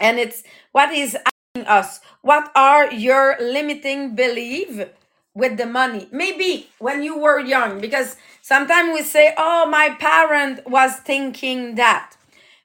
And 0.00 0.18
it's 0.18 0.42
what 0.72 0.92
is 0.92 1.16
asking 1.16 1.68
us, 1.68 2.00
what 2.22 2.50
are 2.54 2.92
your 2.92 3.36
limiting 3.40 4.14
belief 4.14 4.88
with 5.34 5.56
the 5.56 5.66
money? 5.66 6.08
Maybe 6.12 6.68
when 6.78 7.02
you 7.02 7.18
were 7.18 7.40
young, 7.40 7.80
because 7.80 8.16
sometimes 8.42 8.94
we 8.94 9.02
say, 9.02 9.34
oh, 9.38 9.66
my 9.68 9.90
parent 9.98 10.68
was 10.68 10.96
thinking 10.96 11.76
that. 11.76 12.12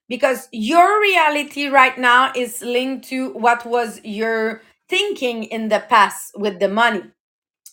Because 0.10 0.50
your 0.52 1.02
reality 1.02 1.68
right 1.68 1.98
now 1.98 2.34
is 2.36 2.62
linked 2.62 3.08
to 3.10 3.32
what 3.32 3.66
was 3.66 4.02
your 4.04 4.62
thinking 4.90 5.46
in 5.46 5.70
the 5.70 5.80
past 5.80 6.34
with 6.36 6.60
the 6.60 6.68
money. 6.68 7.04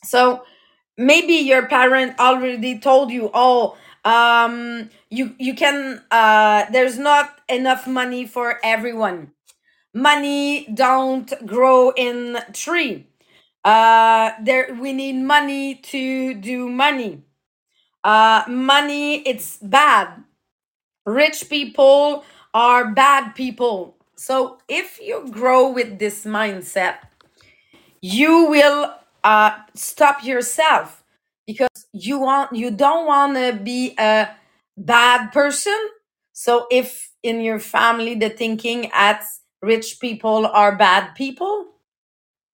So 0.05 0.45
maybe 0.99 1.35
your 1.35 1.67
parent 1.69 2.19
already 2.21 2.79
told 2.81 3.13
you 3.13 3.31
oh 3.35 3.79
um 4.07 4.91
you 5.11 5.35
you 5.39 5.55
can 5.55 6.03
uh 6.13 6.67
there's 6.73 6.99
not 6.99 7.41
enough 7.49 7.87
money 7.89 8.27
for 8.27 8.61
everyone. 8.65 9.33
Money 9.95 10.69
don't 10.75 11.33
grow 11.47 11.91
in 11.97 12.39
tree. 12.55 13.07
Uh 13.65 14.33
there 14.43 14.75
we 14.81 14.93
need 14.93 15.17
money 15.23 15.77
to 15.77 16.35
do 16.35 16.69
money. 16.71 17.23
Uh 18.05 18.45
money 18.49 19.21
it's 19.29 19.59
bad. 19.59 20.25
Rich 21.07 21.51
people 21.51 22.25
are 22.55 22.93
bad 22.93 23.35
people. 23.35 23.97
So 24.17 24.59
if 24.69 25.01
you 25.01 25.29
grow 25.31 25.71
with 25.71 25.99
this 25.99 26.25
mindset 26.25 26.99
you 28.01 28.45
will 28.51 28.95
uh, 29.25 29.53
stop 29.75 30.25
yourself 30.25 31.03
because 31.47 31.87
you 31.93 32.19
want 32.19 32.55
you 32.55 32.71
don't 32.71 33.07
want 33.07 33.37
to 33.37 33.53
be 33.63 33.95
a 33.99 34.29
bad 34.77 35.33
person. 35.33 35.79
So 36.33 36.67
if 36.71 37.11
in 37.23 37.41
your 37.41 37.59
family 37.59 38.15
the 38.15 38.31
thinking 38.31 38.91
at 38.93 39.25
rich 39.63 39.99
people 40.01 40.47
are 40.47 40.77
bad 40.77 41.15
people 41.17 41.67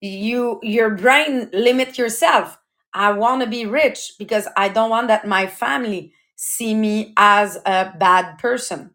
you 0.00 0.61
your 0.62 0.90
brain 0.90 1.49
limit 1.52 1.99
yourself. 1.99 2.59
I 2.92 3.12
want 3.12 3.42
to 3.42 3.49
be 3.49 3.66
rich 3.66 4.12
because 4.18 4.47
i 4.56 4.68
don't 4.68 4.90
want 4.90 5.09
that 5.09 5.26
my 5.26 5.47
family 5.47 6.12
see 6.37 6.75
me 6.75 7.12
as 7.16 7.56
a 7.66 7.92
bad 7.99 8.38
person. 8.38 8.90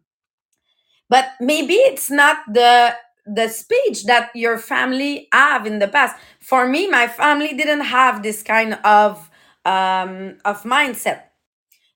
But 1.08 1.26
maybe 1.40 1.74
it's 1.74 2.10
not 2.10 2.38
the 2.52 2.94
the 3.26 3.48
speech 3.48 4.04
that 4.06 4.30
your 4.34 4.58
family 4.58 5.28
have 5.32 5.66
in 5.66 5.78
the 5.78 5.88
past 5.88 6.16
for 6.40 6.66
me 6.66 6.88
my 6.88 7.06
family 7.06 7.52
didn't 7.54 7.82
have 7.82 8.22
this 8.22 8.42
kind 8.42 8.74
of 8.84 9.30
um 9.64 10.36
of 10.44 10.62
mindset 10.64 11.24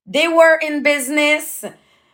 they 0.06 0.28
were 0.28 0.56
in 0.56 0.82
business 0.82 1.64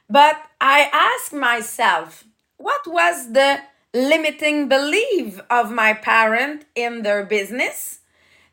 but 0.08 0.36
i 0.60 0.88
asked 0.92 1.32
myself 1.32 2.24
what 2.56 2.80
was 2.86 3.32
the 3.32 3.58
limiting 3.94 4.68
belief 4.68 5.40
of 5.50 5.70
my 5.72 5.92
parent 5.92 6.64
in 6.74 7.02
their 7.02 7.24
business 7.24 8.00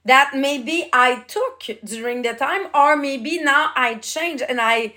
that 0.06 0.32
maybe 0.34 0.90
I 0.94 1.22
took 1.28 1.64
during 1.84 2.22
the 2.22 2.34
time, 2.34 2.68
or 2.74 2.96
maybe 2.96 3.42
now 3.44 3.72
I 3.76 3.96
change 3.96 4.42
and 4.42 4.60
I 4.62 4.96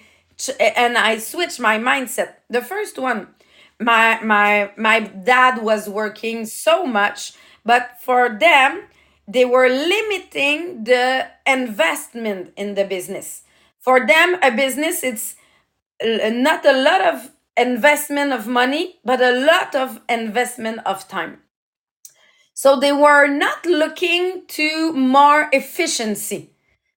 and 0.58 0.96
I 0.96 1.18
switch 1.18 1.58
my 1.60 1.78
mindset. 1.78 2.34
The 2.48 2.62
first 2.62 2.98
one, 2.98 3.28
my 3.80 4.20
my 4.22 4.72
my 4.76 5.00
dad 5.00 5.62
was 5.62 5.88
working 5.88 6.46
so 6.46 6.86
much, 6.86 7.32
but 7.64 7.98
for 8.00 8.28
them, 8.38 8.84
they 9.26 9.44
were 9.44 9.68
limiting 9.68 10.84
the 10.84 11.28
investment 11.46 12.52
in 12.56 12.74
the 12.74 12.84
business. 12.84 13.42
For 13.78 14.06
them, 14.06 14.36
a 14.42 14.50
business 14.50 15.02
it's 15.02 15.36
not 16.02 16.64
a 16.64 16.72
lot 16.72 17.00
of 17.06 17.30
investment 17.56 18.32
of 18.32 18.46
money, 18.46 18.98
but 19.04 19.20
a 19.20 19.32
lot 19.32 19.74
of 19.74 20.00
investment 20.08 20.80
of 20.86 21.08
time. 21.08 21.38
So 22.54 22.78
they 22.78 22.92
were 22.92 23.26
not 23.26 23.64
looking 23.64 24.42
to 24.48 24.92
more 24.92 25.48
efficiency 25.52 26.50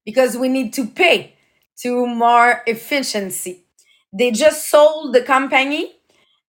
because 0.05 0.37
we 0.37 0.49
need 0.49 0.73
to 0.73 0.85
pay 0.85 1.35
to 1.77 2.05
more 2.05 2.63
efficiency. 2.67 3.65
They 4.11 4.31
just 4.31 4.69
sold 4.69 5.13
the 5.13 5.21
company 5.21 5.93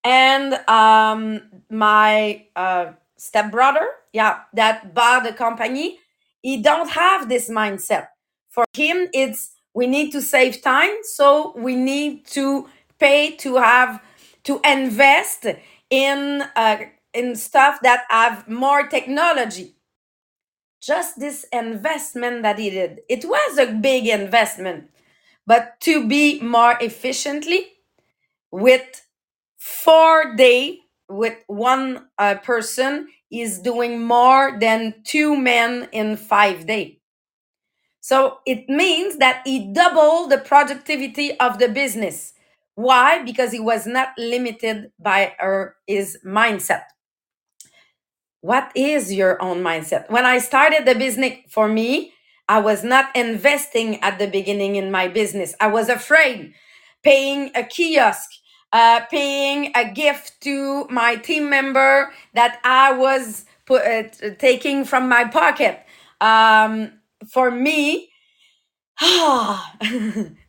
and 0.04 0.54
um, 0.68 1.40
my 1.70 2.46
uh, 2.54 2.92
stepbrother, 3.16 3.88
yeah, 4.12 4.40
that 4.52 4.94
bought 4.94 5.24
the 5.24 5.32
company, 5.32 5.98
he 6.42 6.58
don't 6.62 6.90
have 6.90 7.28
this 7.28 7.48
mindset. 7.50 8.08
For 8.50 8.66
him, 8.74 9.08
it's 9.12 9.52
we 9.74 9.86
need 9.86 10.12
to 10.12 10.22
save 10.22 10.62
time, 10.62 10.94
so 11.02 11.54
we 11.56 11.74
need 11.74 12.26
to 12.28 12.68
pay 13.00 13.32
to 13.38 13.56
have 13.56 14.00
to 14.44 14.60
invest 14.64 15.46
in 15.90 16.44
uh, 16.54 16.76
in 17.14 17.34
stuff 17.34 17.80
that 17.82 18.04
have 18.10 18.48
more 18.48 18.86
technology. 18.86 19.74
Just 20.82 21.18
this 21.18 21.46
investment 21.50 22.42
that 22.42 22.58
he 22.58 22.68
did, 22.70 23.00
it 23.08 23.24
was 23.24 23.58
a 23.58 23.72
big 23.72 24.06
investment, 24.06 24.90
but 25.46 25.80
to 25.80 26.06
be 26.06 26.40
more 26.40 26.76
efficiently 26.80 27.68
with 28.50 29.06
four 29.64 30.36
day 30.36 30.78
with 31.08 31.38
one 31.46 32.06
uh, 32.18 32.34
person 32.36 33.08
is 33.32 33.58
doing 33.60 34.04
more 34.04 34.58
than 34.60 34.94
two 35.04 35.34
men 35.36 35.88
in 35.90 36.18
five 36.18 36.66
day. 36.66 36.98
So 38.00 38.40
it 38.46 38.68
means 38.68 39.16
that 39.18 39.42
he 39.46 39.72
doubled 39.72 40.30
the 40.30 40.38
productivity 40.38 41.38
of 41.40 41.58
the 41.58 41.68
business. 41.68 42.34
Why? 42.74 43.22
Because 43.22 43.52
he 43.52 43.60
was 43.60 43.86
not 43.86 44.08
limited 44.18 44.92
by 44.98 45.34
her, 45.38 45.76
his 45.86 46.18
mindset. 46.26 46.82
What 48.42 48.70
is 48.76 49.12
your 49.12 49.40
own 49.42 49.62
mindset? 49.62 50.10
When 50.10 50.26
i 50.26 50.38
started 50.38 50.84
the 50.84 50.94
business 50.94 51.32
for 51.48 51.66
me 51.68 52.12
i 52.48 52.60
was 52.60 52.84
not 52.84 53.14
investing 53.16 54.00
at 54.02 54.18
the 54.18 54.26
beginning 54.26 54.76
in 54.76 54.90
my 54.90 55.08
business. 55.08 55.54
I 55.60 55.68
was 55.68 55.88
afraid 55.88 56.52
paying 57.02 57.50
a 57.54 57.64
kiosk 57.64 58.30
uh, 58.74 59.00
paying 59.10 59.72
a 59.76 59.90
gift 59.90 60.42
to 60.42 60.86
my 60.90 61.16
team 61.16 61.50
member 61.50 62.12
that 62.34 62.60
i 62.64 62.92
was 62.92 63.46
put, 63.66 63.82
uh, 63.82 64.04
taking 64.38 64.84
from 64.84 65.08
my 65.08 65.24
pocket. 65.24 65.80
Um, 66.20 66.92
for 67.32 67.50
me 67.50 68.10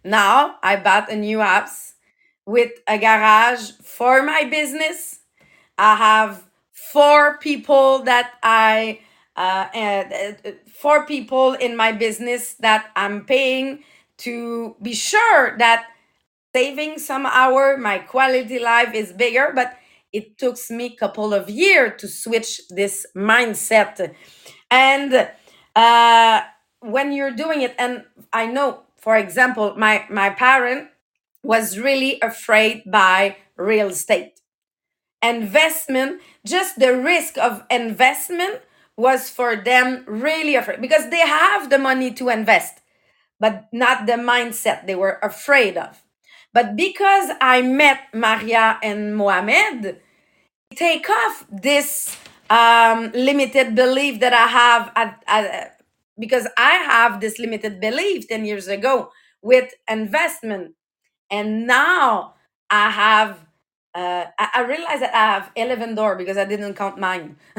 now 0.04 0.58
i 0.64 0.76
bought 0.84 1.12
a 1.12 1.16
new 1.16 1.40
house 1.40 1.94
with 2.46 2.72
a 2.88 2.98
garage 2.98 3.72
for 3.84 4.24
my 4.24 4.44
business. 4.46 5.20
I 5.78 5.96
have 5.96 6.46
four 6.72 7.38
people 7.40 8.04
that 8.04 8.34
I 8.44 9.00
uh, 9.36 9.68
uh, 9.76 10.34
four 10.72 11.06
people 11.06 11.54
in 11.54 11.76
my 11.76 11.92
business 11.92 12.54
that 12.56 12.92
I'm 12.96 13.26
paying 13.26 13.84
to 14.20 14.76
be 14.82 14.94
sure 14.94 15.58
that 15.58 15.88
saving 16.56 16.98
some 16.98 17.26
hour. 17.26 17.76
My 17.76 17.98
quality 17.98 18.60
life 18.60 18.94
is 18.94 19.12
bigger 19.12 19.52
but 19.54 19.76
it 20.14 20.38
took 20.38 20.58
me 20.70 20.86
a 20.86 20.96
couple 21.04 21.34
of 21.34 21.50
years 21.50 22.00
to 22.00 22.08
switch 22.08 22.62
this 22.70 23.06
mindset. 23.14 24.16
And 24.72 25.12
uh, 25.76 26.42
when 26.80 27.12
you're 27.12 27.36
doing 27.44 27.62
it 27.68 27.74
and 27.78 27.94
i 28.32 28.46
know 28.46 28.68
for 29.06 29.18
example 29.18 29.76
my 29.86 30.06
my 30.10 30.30
parent 30.30 30.88
was 31.44 31.78
really 31.88 32.14
afraid 32.22 32.84
by 33.02 33.36
real 33.58 33.90
estate. 33.90 34.34
Investment 35.22 36.22
just 36.46 36.80
the 36.80 36.94
risk 37.14 37.38
of 37.38 37.64
investment 37.70 38.62
was 38.96 39.30
for 39.30 39.52
them 39.58 40.06
really 40.08 40.56
afraid 40.56 40.80
because 40.80 41.10
they 41.10 41.26
have 41.42 41.70
the 41.70 41.82
money 41.90 42.12
to 42.20 42.30
invest 42.30 42.76
but 43.44 43.68
not 43.74 44.06
the 44.06 44.20
mindset 44.34 44.86
they 44.88 44.96
were 45.04 45.20
afraid 45.22 45.76
of 45.76 46.05
but 46.56 46.76
because 46.76 47.30
i 47.42 47.62
met 47.62 48.00
maria 48.14 48.80
and 48.82 49.16
mohamed 49.16 50.00
take 50.76 51.10
off 51.10 51.46
this 51.52 52.18
um, 52.50 53.12
limited 53.14 53.76
belief 53.76 54.20
that 54.20 54.34
I 54.34 54.48
have 54.48 54.92
at, 54.96 55.24
at, 55.28 55.82
because 56.20 56.48
I 56.58 56.76
have 56.76 57.22
this 57.22 57.40
limited 57.40 57.80
belief 57.80 58.28
10 58.28 58.46
years 58.46 58.68
ago 58.68 59.12
with 59.42 59.74
investment. 59.90 60.76
And 61.30 61.66
now 61.68 62.36
I 62.70 62.90
have, 62.90 63.46
uh, 63.94 64.26
I, 64.38 64.50
I 64.56 64.62
realize 64.62 65.00
that 65.00 65.14
I 65.14 65.26
have 65.34 65.52
11 65.56 65.96
door 65.96 66.16
because 66.16 66.38
I 66.38 66.46
didn't 66.46 66.76
count 66.76 67.00
mine. 67.00 67.38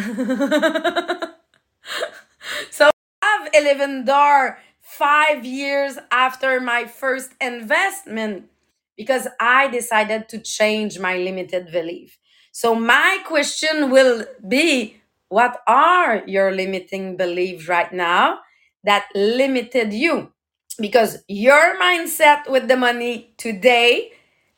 so 2.71 2.91
I 3.23 3.39
have 3.39 3.51
11 3.55 4.05
door 4.05 4.59
five 4.81 5.45
years 5.45 5.99
after 6.11 6.61
my 6.61 6.87
first 6.87 7.33
investment 7.41 8.49
because 8.97 9.29
I 9.41 9.69
decided 9.69 10.29
to 10.31 10.39
change 10.41 10.99
my 10.99 11.19
limited 11.19 11.73
belief. 11.73 12.19
So 12.53 12.75
my 12.75 13.19
question 13.27 13.91
will 13.91 14.25
be 14.49 14.99
what 15.29 15.61
are 15.67 16.23
your 16.27 16.53
limiting 16.53 17.17
beliefs 17.17 17.69
right 17.69 17.93
now 17.93 18.41
that 18.85 19.07
limited 19.15 19.93
you? 19.93 20.33
Because 20.81 21.25
your 21.29 21.79
mindset 21.81 22.51
with 22.51 22.69
the 22.69 22.77
money 22.77 23.35
today 23.37 24.13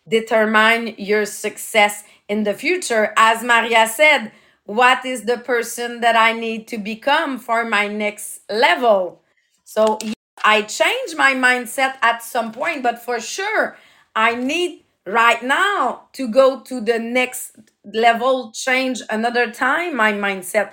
determine 0.09 0.95
your 0.99 1.26
success 1.26 2.04
in 2.28 2.45
the 2.45 2.54
future. 2.54 3.12
As 3.16 3.42
Maria 3.42 3.87
said, 3.88 4.33
what 4.64 5.04
is 5.04 5.23
the 5.25 5.38
person 5.38 6.00
that 6.00 6.16
I 6.16 6.33
need 6.33 6.68
to 6.68 6.78
become 6.78 7.38
for 7.38 7.64
my 7.64 7.88
next 7.88 8.40
level? 8.50 9.23
So 9.64 9.99
I 10.45 10.62
change 10.62 11.16
my 11.16 11.35
mindset 11.35 11.97
at 12.02 12.23
some 12.23 12.52
point, 12.52 12.83
but 12.83 13.02
for 13.02 13.21
sure, 13.21 13.76
I 14.18 14.34
need 14.34 14.84
right 15.06 15.42
now 15.42 16.08
to 16.14 16.28
go 16.28 16.60
to 16.62 16.80
the 16.80 16.98
next 16.98 17.56
level, 17.84 18.50
change 18.52 19.00
another 19.08 19.50
time 19.52 19.96
my 19.96 20.12
mindset, 20.12 20.72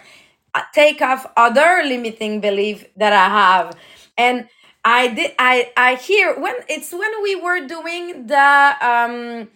take 0.74 1.02
off 1.02 1.26
other 1.38 1.84
limiting 1.86 2.42
belief 2.42 2.86
that 2.98 3.14
I 3.14 3.30
have. 3.30 3.78
And 4.18 4.48
I 4.84 5.08
did 5.10 5.34
I 5.40 5.72
I 5.78 5.96
hear 5.96 6.40
when 6.40 6.56
it's 6.70 6.92
when 6.92 7.12
we 7.24 7.36
were 7.36 7.62
doing 7.68 8.28
the 8.28 8.76
um 8.82 9.50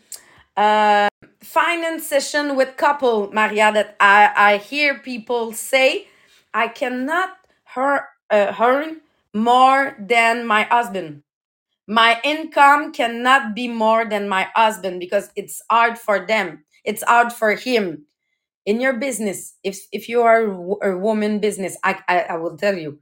uh 0.57 1.07
finance 1.41 2.07
session 2.07 2.55
with 2.55 2.77
couple 2.77 3.31
Maria 3.31 3.71
that 3.71 3.95
I 3.99 4.31
I 4.35 4.57
hear 4.57 4.99
people 4.99 5.53
say 5.53 6.07
I 6.53 6.67
cannot 6.67 7.37
earn 7.77 8.01
uh, 8.31 8.53
earn 8.59 9.01
more 9.33 9.95
than 9.99 10.45
my 10.45 10.63
husband. 10.63 11.23
My 11.89 12.21
income 12.23 12.93
cannot 12.93 13.55
be 13.55 13.67
more 13.69 14.05
than 14.09 14.29
my 14.29 14.49
husband 14.55 15.01
because 15.01 15.31
it's 15.35 15.61
hard 15.71 15.99
for 15.99 16.25
them. 16.27 16.65
It's 16.85 17.03
hard 17.03 17.33
for 17.33 17.55
him. 17.55 18.05
In 18.65 18.81
your 18.81 18.93
business, 18.93 19.55
if 19.63 19.79
if 19.91 20.09
you 20.09 20.21
are 20.23 20.43
a 20.43 20.51
wo- 20.59 20.79
a 20.83 20.97
woman 20.97 21.39
business, 21.39 21.77
I, 21.83 21.99
I 22.09 22.19
I 22.21 22.37
will 22.37 22.57
tell 22.57 22.77
you 22.77 22.99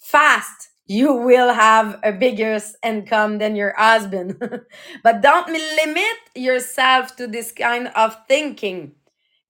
fast 0.00 0.70
you 0.86 1.12
will 1.14 1.52
have 1.52 2.00
a 2.02 2.12
bigger 2.12 2.58
income 2.84 3.38
than 3.38 3.56
your 3.56 3.74
husband 3.76 4.36
but 5.04 5.20
don't 5.22 5.48
limit 5.48 6.16
yourself 6.34 7.16
to 7.16 7.26
this 7.26 7.52
kind 7.52 7.88
of 7.96 8.16
thinking 8.28 8.92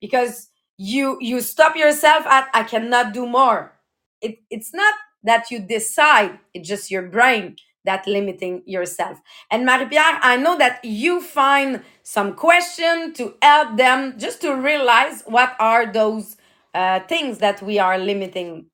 because 0.01 0.49
you 0.79 1.19
you 1.21 1.41
stop 1.41 1.77
yourself 1.77 2.27
at 2.27 2.49
i 2.55 2.63
cannot 2.63 3.13
do 3.13 3.27
more 3.27 3.73
it, 4.21 4.39
it's 4.51 4.75
not 4.75 4.95
that 5.23 5.51
you 5.51 5.59
decide 5.61 6.39
it's 6.55 6.69
just 6.69 6.91
your 6.91 7.03
brain 7.03 7.57
that 7.85 8.07
limiting 8.07 8.63
yourself 8.67 9.21
and 9.51 9.67
marie-pierre 9.67 10.19
i 10.23 10.37
know 10.37 10.57
that 10.59 10.85
you 10.85 11.21
find 11.23 11.83
some 12.03 12.35
question 12.35 13.13
to 13.15 13.35
help 13.43 13.77
them 13.77 14.19
just 14.19 14.41
to 14.43 14.55
realize 14.55 15.23
what 15.27 15.57
are 15.61 15.87
those 15.93 16.37
uh, 16.75 17.01
things 17.01 17.39
that 17.39 17.63
we 17.63 17.79
are 17.79 17.99
limiting 17.99 18.67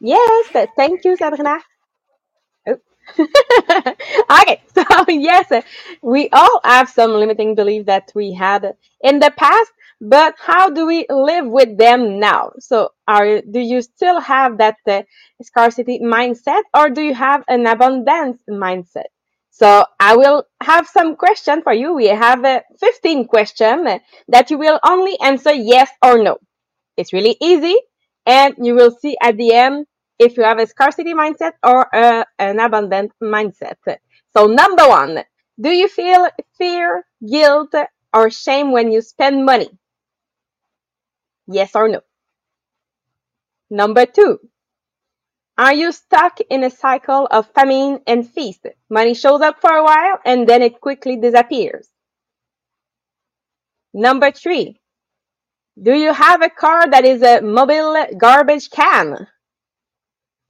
Yes, 0.00 0.48
th- 0.52 0.70
thank 0.76 1.04
you, 1.04 1.16
Sabrina. 1.16 1.58
Oh. 2.68 2.78
okay, 4.42 4.62
so 4.74 4.84
yes, 5.08 5.64
we 6.02 6.28
all 6.30 6.60
have 6.64 6.88
some 6.90 7.12
limiting 7.12 7.54
belief 7.56 7.86
that 7.86 8.12
we 8.14 8.32
had 8.34 8.74
in 9.02 9.20
the 9.20 9.32
past, 9.36 9.72
but 10.02 10.34
how 10.38 10.68
do 10.70 10.84
we 10.86 11.06
live 11.08 11.46
with 11.46 11.78
them 11.78 12.18
now? 12.18 12.52
So, 12.58 12.90
are 13.06 13.40
do 13.40 13.60
you 13.60 13.82
still 13.82 14.20
have 14.20 14.58
that 14.58 14.76
uh, 14.86 15.02
scarcity 15.42 16.00
mindset, 16.00 16.62
or 16.74 16.90
do 16.90 17.02
you 17.02 17.14
have 17.14 17.44
an 17.48 17.66
abundance 17.66 18.42
mindset? 18.50 19.10
So, 19.50 19.84
I 20.00 20.16
will 20.16 20.44
have 20.60 20.88
some 20.88 21.14
question 21.16 21.62
for 21.62 21.72
you. 21.72 21.94
We 21.94 22.08
have 22.08 22.44
uh, 22.44 22.62
15 22.80 23.26
questions 23.28 24.00
that 24.28 24.50
you 24.50 24.58
will 24.58 24.80
only 24.84 25.16
answer 25.20 25.52
yes 25.52 25.90
or 26.04 26.18
no. 26.22 26.38
It's 26.96 27.12
really 27.12 27.36
easy, 27.40 27.76
and 28.26 28.54
you 28.58 28.74
will 28.74 28.90
see 28.90 29.16
at 29.22 29.36
the 29.36 29.52
end 29.54 29.86
if 30.18 30.36
you 30.36 30.42
have 30.44 30.58
a 30.58 30.66
scarcity 30.66 31.14
mindset 31.14 31.52
or 31.62 31.94
uh, 31.94 32.24
an 32.38 32.60
abundant 32.60 33.12
mindset. 33.22 33.76
So, 34.36 34.46
number 34.46 34.88
one, 34.88 35.24
do 35.60 35.70
you 35.70 35.88
feel 35.88 36.28
fear, 36.58 37.04
guilt, 37.26 37.74
or 38.14 38.30
shame 38.30 38.72
when 38.72 38.90
you 38.90 39.02
spend 39.02 39.44
money? 39.44 39.68
Yes 41.52 41.74
or 41.74 41.88
no? 41.88 42.00
Number 43.70 44.06
two, 44.06 44.38
are 45.58 45.74
you 45.74 45.92
stuck 45.92 46.40
in 46.48 46.64
a 46.64 46.70
cycle 46.70 47.28
of 47.30 47.52
famine 47.52 48.00
and 48.06 48.28
feast? 48.28 48.66
Money 48.88 49.14
shows 49.14 49.42
up 49.42 49.60
for 49.60 49.70
a 49.70 49.84
while 49.84 50.18
and 50.24 50.48
then 50.48 50.62
it 50.62 50.80
quickly 50.80 51.16
disappears. 51.16 51.88
Number 53.94 54.30
three, 54.30 54.80
do 55.80 55.92
you 55.92 56.12
have 56.12 56.42
a 56.42 56.50
car 56.50 56.88
that 56.90 57.04
is 57.04 57.22
a 57.22 57.42
mobile 57.42 58.06
garbage 58.18 58.70
can? 58.70 59.26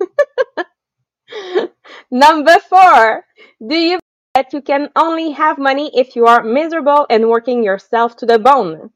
Number 2.11 2.59
four, 2.61 3.25
do 3.67 3.75
you 3.75 3.99
that 4.35 4.53
you 4.53 4.63
can 4.63 4.89
only 4.97 5.33
have 5.33 5.59
money 5.59 5.91
if 5.95 6.17
you 6.17 6.27
are 6.27 6.43
miserable 6.43 7.07
and 7.11 7.29
working 7.29 7.63
yourself 7.63 8.17
to 8.17 8.27
the 8.27 8.39
bone? 8.39 8.91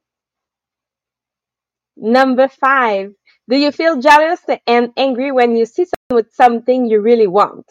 Number 1.97 2.49
five, 2.49 3.13
do 3.49 3.57
you 3.57 3.73
feel 3.73 4.01
jealous 4.01 4.41
and 4.67 4.93
angry 4.97 5.33
when 5.33 5.57
you 5.57 5.65
see 5.67 5.87
someone 5.87 6.25
with 6.25 6.35
something 6.35 6.87
you 6.87 7.01
really 7.01 7.27
want? 7.27 7.67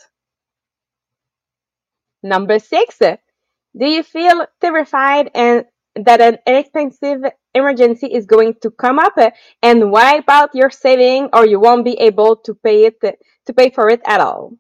Number 2.24 2.58
six, 2.58 2.98
do 3.00 3.86
you 3.86 4.02
feel 4.02 4.48
terrified 4.62 5.30
and 5.36 5.66
that 5.96 6.20
an 6.22 6.40
expensive 6.48 7.22
emergency 7.54 8.08
is 8.08 8.26
going 8.26 8.56
to 8.62 8.72
come 8.72 9.00
up 9.00 9.16
and 9.62 9.92
wipe 9.92 10.28
out 10.28 10.56
your 10.56 10.72
saving 10.72 11.30
or 11.32 11.46
you 11.46 11.60
won't 11.60 11.86
be 11.86 11.94
able 12.00 12.36
to 12.38 12.56
pay 12.56 12.86
it 12.86 13.00
to 13.46 13.54
pay 13.54 13.70
for 13.70 13.90
it 13.90 14.02
at 14.06 14.22
all? 14.22 14.58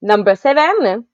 Number 0.00 0.36
seven, 0.36 1.06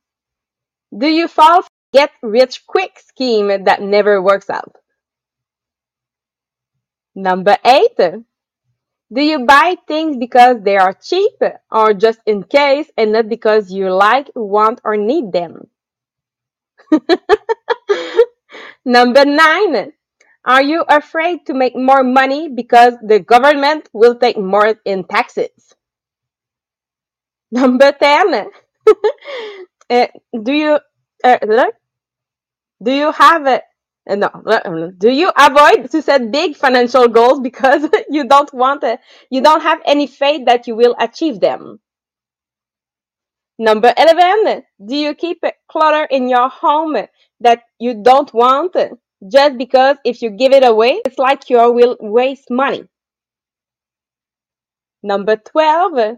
do 0.96 1.06
you 1.06 1.26
fall 1.26 1.62
for 1.62 1.68
get 1.92 2.10
rich 2.22 2.64
quick 2.66 2.98
scheme 2.98 3.64
that 3.64 3.82
never 3.82 4.22
works 4.22 4.48
out? 4.48 4.79
Number 7.14 7.56
eight, 7.64 7.96
do 9.12 9.20
you 9.20 9.44
buy 9.44 9.76
things 9.88 10.16
because 10.16 10.62
they 10.62 10.76
are 10.76 10.92
cheap 10.92 11.32
or 11.70 11.94
just 11.94 12.20
in 12.26 12.44
case 12.44 12.90
and 12.96 13.12
not 13.12 13.28
because 13.28 13.72
you 13.72 13.92
like, 13.92 14.30
want, 14.34 14.80
or 14.84 14.96
need 14.96 15.32
them? 15.32 15.68
Number 18.84 19.24
nine, 19.24 19.92
are 20.44 20.62
you 20.62 20.84
afraid 20.88 21.46
to 21.46 21.54
make 21.54 21.76
more 21.76 22.02
money 22.02 22.48
because 22.48 22.94
the 23.02 23.20
government 23.20 23.88
will 23.92 24.16
take 24.16 24.38
more 24.38 24.74
in 24.84 25.04
taxes? 25.04 25.74
Number 27.50 27.92
10, 27.92 28.34
uh, 29.90 30.06
do 30.42 30.52
you 30.52 30.78
uh, 31.24 31.66
do 32.82 32.92
you 32.92 33.12
have 33.12 33.46
a, 33.46 33.60
No, 34.16 34.26
uh, 34.26 34.88
do 34.98 35.08
you 35.08 35.30
avoid 35.38 35.88
to 35.92 36.02
set 36.02 36.32
big 36.32 36.56
financial 36.56 37.06
goals 37.06 37.38
because 37.40 37.88
you 38.10 38.26
don't 38.26 38.52
want 38.52 38.82
uh, 38.82 38.96
you 39.30 39.40
don't 39.40 39.62
have 39.62 39.80
any 39.86 40.08
faith 40.08 40.46
that 40.46 40.66
you 40.66 40.74
will 40.74 40.96
achieve 40.98 41.38
them? 41.38 41.78
Number 43.58 43.92
11, 43.96 44.62
do 44.84 44.96
you 44.96 45.14
keep 45.14 45.44
clutter 45.70 46.04
in 46.10 46.28
your 46.28 46.48
home 46.48 46.96
that 47.40 47.62
you 47.78 48.02
don't 48.02 48.32
want 48.34 48.74
just 49.30 49.58
because 49.58 49.96
if 50.04 50.22
you 50.22 50.30
give 50.30 50.52
it 50.52 50.66
away, 50.66 51.00
it's 51.04 51.18
like 51.18 51.50
you 51.50 51.58
will 51.70 51.96
waste 52.00 52.50
money? 52.50 52.84
Number 55.02 55.36
12, 55.36 56.16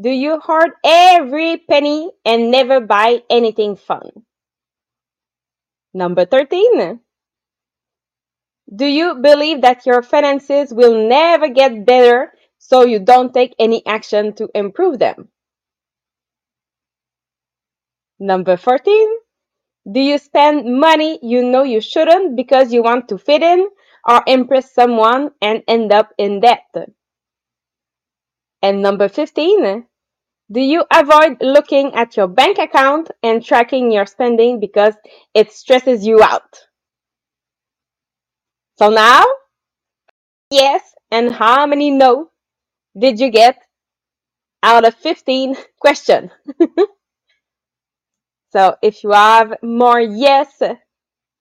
do 0.00 0.10
you 0.10 0.40
hoard 0.40 0.72
every 0.84 1.58
penny 1.58 2.10
and 2.24 2.50
never 2.50 2.80
buy 2.80 3.22
anything 3.30 3.76
fun? 3.76 4.10
Number 5.94 6.24
13, 6.26 7.00
do 8.74 8.86
you 8.86 9.16
believe 9.16 9.62
that 9.62 9.86
your 9.86 10.02
finances 10.02 10.72
will 10.72 11.08
never 11.08 11.48
get 11.48 11.84
better 11.84 12.32
so 12.58 12.84
you 12.84 13.00
don't 13.00 13.34
take 13.34 13.54
any 13.58 13.84
action 13.86 14.34
to 14.34 14.48
improve 14.54 14.98
them? 14.98 15.28
Number 18.18 18.56
14, 18.56 19.16
do 19.90 20.00
you 20.00 20.16
spend 20.18 20.78
money 20.78 21.18
you 21.22 21.44
know 21.44 21.64
you 21.64 21.80
shouldn't 21.80 22.36
because 22.36 22.72
you 22.72 22.82
want 22.82 23.08
to 23.08 23.18
fit 23.18 23.42
in 23.42 23.68
or 24.08 24.22
impress 24.26 24.72
someone 24.72 25.32
and 25.42 25.62
end 25.66 25.92
up 25.92 26.10
in 26.18 26.40
debt? 26.40 26.68
And 28.62 28.80
number 28.80 29.08
15, 29.08 29.86
do 30.52 30.60
you 30.60 30.84
avoid 30.92 31.38
looking 31.40 31.94
at 31.94 32.16
your 32.16 32.28
bank 32.28 32.58
account 32.58 33.10
and 33.22 33.44
tracking 33.44 33.90
your 33.90 34.06
spending 34.06 34.60
because 34.60 34.94
it 35.34 35.52
stresses 35.52 36.06
you 36.06 36.22
out? 36.22 36.60
So 38.82 38.90
now, 38.90 39.24
yes, 40.50 40.82
and 41.12 41.32
how 41.32 41.66
many 41.66 41.90
no 41.92 42.30
did 42.98 43.20
you 43.20 43.30
get 43.30 43.62
out 44.62 44.84
of 44.84 44.94
15 44.96 45.56
questions? 45.80 46.32
So 48.52 48.76
if 48.82 49.02
you 49.04 49.12
have 49.12 49.54
more 49.62 50.00
yes 50.00 50.62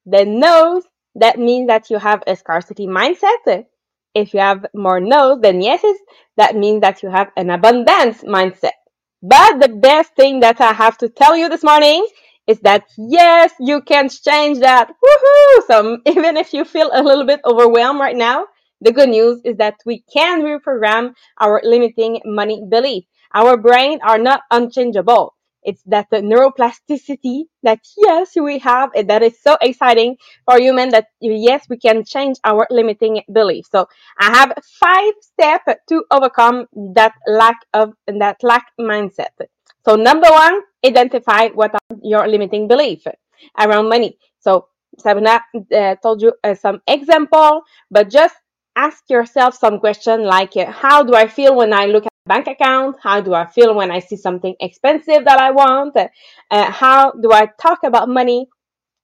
than 0.06 0.40
no's, 0.40 0.84
that 1.16 1.40
means 1.40 1.68
that 1.68 1.90
you 1.90 1.98
have 1.98 2.24
a 2.28 2.36
scarcity 2.36 2.88
mindset. 2.88 3.66
If 4.14 4.34
you 4.34 4.40
have 4.40 4.66
more 4.74 5.00
no's 5.00 5.42
than 5.42 5.62
yeses, 5.62 5.98
that 6.38 6.56
means 6.56 6.82
that 6.82 7.04
you 7.04 7.10
have 7.10 7.32
an 7.38 7.50
abundance 7.50 8.24
mindset. 8.24 8.78
But 9.22 9.60
the 9.60 9.70
best 9.70 10.16
thing 10.16 10.40
that 10.42 10.62
I 10.62 10.74
have 10.74 10.98
to 11.00 11.10
tell 11.10 11.36
you 11.36 11.50
this 11.50 11.64
morning 11.64 12.08
is 12.48 12.60
that 12.62 12.86
yes, 12.98 13.54
you 13.60 13.82
can 13.82 14.10
change 14.10 14.60
that. 14.60 14.90
Woohoo! 14.90 15.68
So 15.68 15.98
even 16.06 16.38
if 16.38 16.54
you 16.54 16.66
feel 16.66 16.90
a 16.94 17.04
little 17.04 17.26
bit 17.26 17.42
overwhelmed 17.46 18.00
right 18.00 18.16
now, 18.16 18.48
the 18.82 18.92
good 18.92 19.10
news 19.10 19.42
is 19.46 19.58
that 19.58 19.76
we 19.86 20.04
can 20.14 20.42
reprogram 20.42 21.14
our 21.40 21.62
limiting 21.64 22.20
money 22.26 22.64
belief. 22.68 23.04
Our 23.34 23.58
brain 23.58 24.00
are 24.04 24.18
not 24.18 24.42
unchangeable. 24.52 25.36
It's 25.64 25.84
that 25.84 26.08
the 26.10 26.18
neuroplasticity 26.18 27.44
that 27.62 27.80
yes 27.96 28.32
we 28.36 28.58
have 28.60 28.90
and 28.96 29.08
that 29.12 29.22
is 29.22 29.40
so 29.40 29.58
exciting 29.62 30.18
for 30.46 30.60
human 30.60 30.90
that 30.90 31.06
yes 31.22 31.68
we 31.70 31.78
can 31.78 32.04
change 32.04 32.38
our 32.44 32.66
limiting 32.72 33.22
belief. 33.32 33.66
So 33.72 33.86
I 34.20 34.36
have 34.38 34.54
five 34.80 35.14
steps 35.22 35.66
to 35.90 36.04
overcome 36.10 36.66
that 36.96 37.14
lack 37.28 37.60
of 37.76 37.94
that 38.08 38.38
lack 38.42 38.66
mindset. 38.80 39.30
So 39.86 39.96
number 39.96 40.28
one, 40.30 40.62
identify 40.86 41.50
what 41.50 41.74
are 41.74 41.98
your 42.04 42.28
limiting 42.28 42.68
beliefs 42.68 43.06
around 43.60 43.90
money. 43.90 44.18
So 44.40 44.68
Sabrina 45.00 45.42
uh, 45.76 45.96
told 45.96 46.22
you 46.22 46.34
uh, 46.44 46.56
some 46.56 46.82
example, 46.88 47.64
but 47.90 48.10
just 48.10 48.36
ask 48.76 49.04
yourself 49.10 49.56
some 49.56 49.80
question 49.80 50.24
like, 50.24 50.56
uh, 50.56 50.72
how 50.72 51.04
do 51.04 51.14
I 51.16 51.28
feel 51.28 51.56
when 51.56 51.74
I 51.74 51.86
look 51.86 52.06
at 52.06 52.12
bank 52.26 52.48
account? 52.48 52.98
How 53.02 53.22
do 53.22 53.34
I 53.34 53.46
feel 53.46 53.74
when 53.76 53.92
I 53.92 54.00
see 54.00 54.18
something 54.18 54.56
expensive 54.60 55.26
that 55.26 55.40
I 55.40 55.52
want? 55.52 55.96
Uh, 55.96 56.72
how 56.72 57.12
do 57.12 57.32
I 57.32 57.48
talk 57.60 57.80
about 57.84 58.10
money? 58.10 58.48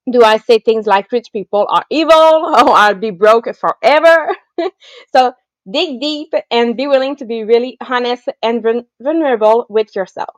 Do 0.09 0.23
I 0.23 0.37
say 0.37 0.59
things 0.59 0.87
like 0.87 1.11
rich 1.11 1.33
people 1.33 1.67
are 1.69 1.85
evil 1.89 2.13
or 2.13 2.69
I'll 2.69 2.95
be 2.95 3.11
broke 3.11 3.47
forever? 3.55 4.35
so 5.13 5.33
dig 5.69 5.99
deep 5.99 6.33
and 6.49 6.77
be 6.77 6.87
willing 6.87 7.17
to 7.17 7.25
be 7.25 7.43
really 7.43 7.77
honest 7.81 8.29
and 8.41 8.85
vulnerable 9.01 9.65
with 9.69 9.95
yourself. 9.95 10.35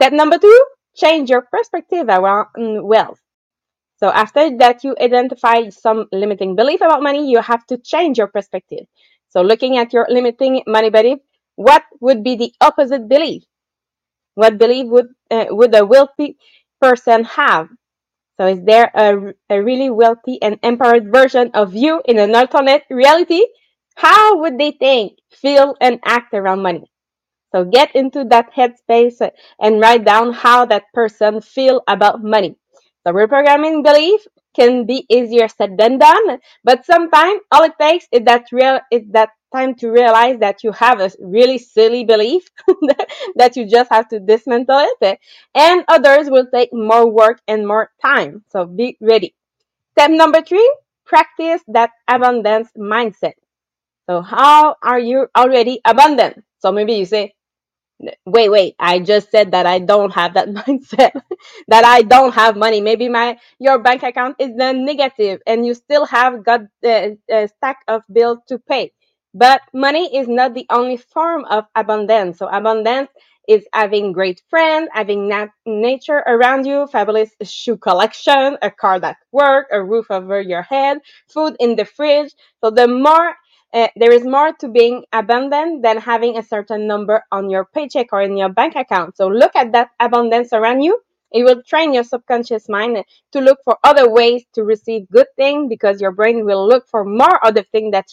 Step 0.00 0.14
number 0.14 0.38
two, 0.38 0.64
change 0.96 1.28
your 1.28 1.42
perspective 1.42 2.08
around 2.08 2.48
wealth. 2.56 3.20
So 3.98 4.08
after 4.08 4.56
that 4.56 4.82
you 4.82 4.96
identify 4.98 5.68
some 5.68 6.06
limiting 6.10 6.56
belief 6.56 6.80
about 6.80 7.02
money, 7.02 7.30
you 7.30 7.42
have 7.42 7.66
to 7.66 7.76
change 7.76 8.16
your 8.16 8.28
perspective. 8.28 8.86
So 9.28 9.42
looking 9.42 9.76
at 9.76 9.92
your 9.92 10.06
limiting 10.08 10.62
money 10.66 10.88
belief, 10.88 11.18
what 11.56 11.84
would 12.00 12.24
be 12.24 12.34
the 12.36 12.50
opposite 12.62 13.10
belief? 13.10 13.42
What 14.36 14.56
belief 14.56 14.86
would 14.86 15.08
uh, 15.30 15.48
would 15.50 15.74
a 15.74 15.84
wealthy 15.84 16.38
person 16.80 17.24
have? 17.24 17.68
So 18.38 18.46
is 18.46 18.64
there 18.64 18.90
a, 18.94 19.34
a 19.50 19.62
really 19.62 19.90
wealthy 19.90 20.40
and 20.40 20.58
empowered 20.62 21.12
version 21.12 21.50
of 21.52 21.74
you 21.74 22.00
in 22.06 22.18
an 22.18 22.34
alternate 22.34 22.84
reality? 22.88 23.44
How 23.96 24.38
would 24.40 24.56
they 24.56 24.70
think, 24.70 25.18
feel, 25.30 25.76
and 25.78 26.00
act 26.06 26.32
around 26.32 26.62
money? 26.62 26.90
So 27.52 27.64
get 27.64 27.94
into 27.94 28.24
that 28.24 28.52
headspace 28.54 29.20
and 29.60 29.80
write 29.80 30.04
down 30.04 30.32
how 30.32 30.64
that 30.66 30.84
person 30.94 31.40
feel 31.40 31.82
about 31.88 32.22
money. 32.22 32.56
So 33.06 33.12
reprogramming 33.12 33.82
belief 33.82 34.26
can 34.54 34.86
be 34.86 35.06
easier 35.08 35.48
said 35.48 35.76
than 35.78 35.98
done, 35.98 36.38
but 36.64 36.84
sometimes 36.84 37.40
all 37.52 37.62
it 37.64 37.72
takes 37.80 38.06
is 38.12 38.22
that 38.24 38.46
real 38.52 38.80
is 38.90 39.02
that 39.10 39.30
time 39.54 39.74
to 39.76 39.90
realize 39.90 40.38
that 40.40 40.62
you 40.64 40.72
have 40.72 41.00
a 41.00 41.10
really 41.20 41.58
silly 41.58 42.04
belief 42.04 42.44
that 43.36 43.56
you 43.56 43.66
just 43.66 43.90
have 43.90 44.08
to 44.08 44.20
dismantle 44.20 44.86
it, 45.00 45.18
and 45.54 45.84
others 45.88 46.28
will 46.30 46.46
take 46.52 46.70
more 46.72 47.08
work 47.10 47.40
and 47.48 47.66
more 47.66 47.90
time. 48.02 48.44
So 48.50 48.64
be 48.66 48.96
ready. 49.00 49.34
Step 49.92 50.10
number 50.12 50.42
three: 50.42 50.68
practice 51.06 51.62
that 51.68 51.90
abundance 52.08 52.70
mindset. 52.76 53.34
So 54.08 54.20
how 54.22 54.76
are 54.82 54.98
you 54.98 55.28
already 55.36 55.80
abundant? 55.86 56.44
So 56.58 56.72
maybe 56.72 56.94
you 56.94 57.06
say, 57.06 57.34
wait 58.26 58.48
wait 58.48 58.74
i 58.78 58.98
just 58.98 59.30
said 59.30 59.50
that 59.52 59.66
i 59.66 59.78
don't 59.78 60.12
have 60.12 60.34
that 60.34 60.48
mindset 60.60 61.12
that 61.68 61.84
i 61.84 62.02
don't 62.02 62.34
have 62.34 62.56
money. 62.56 62.80
Maybe 62.80 63.08
my 63.08 63.38
your 63.58 63.78
bank 63.78 64.02
account 64.02 64.36
is 64.38 64.50
then 64.56 64.84
negative 64.84 65.40
and 65.46 65.66
you 65.66 65.74
still 65.74 66.06
have 66.06 66.44
got 66.44 66.62
a, 66.84 67.16
a 67.30 67.48
stack 67.48 67.78
of 67.88 68.02
bills 68.12 68.38
to 68.48 68.58
pay. 68.58 68.92
But 69.34 69.62
money 69.72 70.16
is 70.16 70.28
not 70.28 70.54
the 70.54 70.66
only 70.70 70.96
form 70.96 71.44
of 71.44 71.64
abundance. 71.76 72.38
So 72.38 72.48
abundance 72.48 73.10
is 73.48 73.64
having 73.72 74.12
great 74.12 74.42
friends 74.50 74.88
having 74.92 75.28
nat- 75.28 75.50
nature 75.66 76.18
around 76.26 76.66
you 76.66 76.86
fabulous 76.86 77.30
shoe 77.42 77.76
collection 77.76 78.56
a 78.62 78.70
car 78.70 79.00
that 79.00 79.16
works 79.32 79.68
a 79.72 79.82
roof 79.82 80.06
over 80.10 80.40
your 80.40 80.62
head 80.62 80.98
food 81.28 81.56
in 81.58 81.76
the 81.76 81.84
fridge. 81.84 82.32
So 82.62 82.70
the 82.70 82.86
more 82.88 83.30
uh, 83.30 83.32
Eh, 83.72 83.88
there 83.94 84.12
is 84.12 84.24
more 84.24 84.52
to 84.54 84.68
being 84.68 85.04
abundant 85.12 85.82
than 85.82 85.96
having 85.98 86.36
a 86.36 86.42
certain 86.42 86.88
number 86.88 87.22
on 87.30 87.48
your 87.48 87.64
paycheck 87.64 88.08
or 88.12 88.20
in 88.20 88.36
your 88.36 88.48
bank 88.48 88.74
account. 88.74 89.16
So 89.16 89.28
look 89.28 89.52
at 89.54 89.72
that 89.72 89.90
abundance 90.00 90.52
around 90.52 90.82
you. 90.82 91.00
It 91.30 91.44
will 91.44 91.62
train 91.62 91.94
your 91.94 92.02
subconscious 92.02 92.68
mind 92.68 93.04
to 93.30 93.40
look 93.40 93.60
for 93.64 93.78
other 93.84 94.10
ways 94.10 94.42
to 94.54 94.64
receive 94.64 95.08
good 95.10 95.28
things 95.36 95.68
because 95.68 96.00
your 96.00 96.10
brain 96.10 96.44
will 96.44 96.66
look 96.66 96.88
for 96.88 97.04
more 97.04 97.38
other 97.44 97.62
things 97.62 97.92
that 97.92 98.06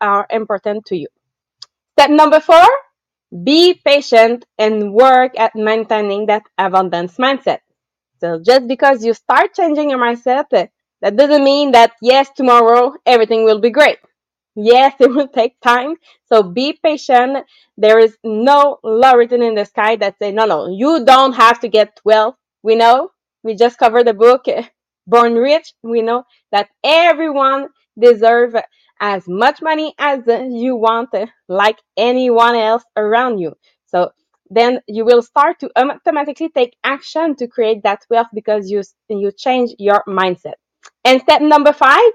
are 0.00 0.26
important 0.30 0.86
to 0.86 0.96
you. 0.96 1.08
Step 1.92 2.08
number 2.08 2.40
four, 2.40 2.66
be 3.42 3.74
patient 3.74 4.46
and 4.56 4.94
work 4.94 5.38
at 5.38 5.54
maintaining 5.54 6.26
that 6.26 6.44
abundance 6.56 7.18
mindset. 7.18 7.58
So 8.20 8.40
just 8.42 8.66
because 8.66 9.04
you 9.04 9.12
start 9.12 9.52
changing 9.52 9.90
your 9.90 9.98
mindset, 9.98 10.46
that 11.02 11.16
doesn't 11.16 11.44
mean 11.44 11.72
that 11.72 11.92
yes, 12.00 12.30
tomorrow 12.34 12.94
everything 13.04 13.44
will 13.44 13.60
be 13.60 13.70
great. 13.70 13.98
Yes, 14.56 14.94
it 15.00 15.10
will 15.10 15.28
take 15.28 15.60
time. 15.60 15.96
So 16.26 16.42
be 16.42 16.78
patient. 16.82 17.46
There 17.76 17.98
is 17.98 18.16
no 18.24 18.78
law 18.82 19.12
written 19.12 19.42
in 19.42 19.54
the 19.54 19.64
sky 19.64 19.96
that 19.96 20.18
say, 20.18 20.32
no, 20.32 20.46
no, 20.46 20.68
you 20.68 21.04
don't 21.04 21.32
have 21.34 21.60
to 21.60 21.68
get 21.68 21.96
12. 21.96 22.34
We 22.62 22.76
know. 22.76 23.10
We 23.42 23.54
just 23.54 23.78
covered 23.78 24.06
the 24.06 24.14
book, 24.14 24.46
Born 25.06 25.34
Rich. 25.34 25.74
We 25.82 26.02
know 26.02 26.24
that 26.52 26.68
everyone 26.82 27.68
deserve 27.98 28.54
as 29.00 29.24
much 29.28 29.60
money 29.60 29.94
as 29.98 30.20
you 30.26 30.76
want, 30.76 31.10
like 31.48 31.78
anyone 31.96 32.54
else 32.54 32.84
around 32.96 33.38
you. 33.38 33.54
So 33.86 34.12
then 34.50 34.80
you 34.86 35.04
will 35.04 35.22
start 35.22 35.58
to 35.60 35.70
automatically 35.76 36.48
take 36.48 36.76
action 36.84 37.34
to 37.36 37.46
create 37.48 37.82
that 37.82 38.06
wealth 38.08 38.28
because 38.32 38.70
you, 38.70 38.82
you 39.08 39.30
change 39.32 39.74
your 39.78 40.02
mindset. 40.06 40.54
And 41.04 41.20
step 41.22 41.42
number 41.42 41.72
five, 41.72 42.12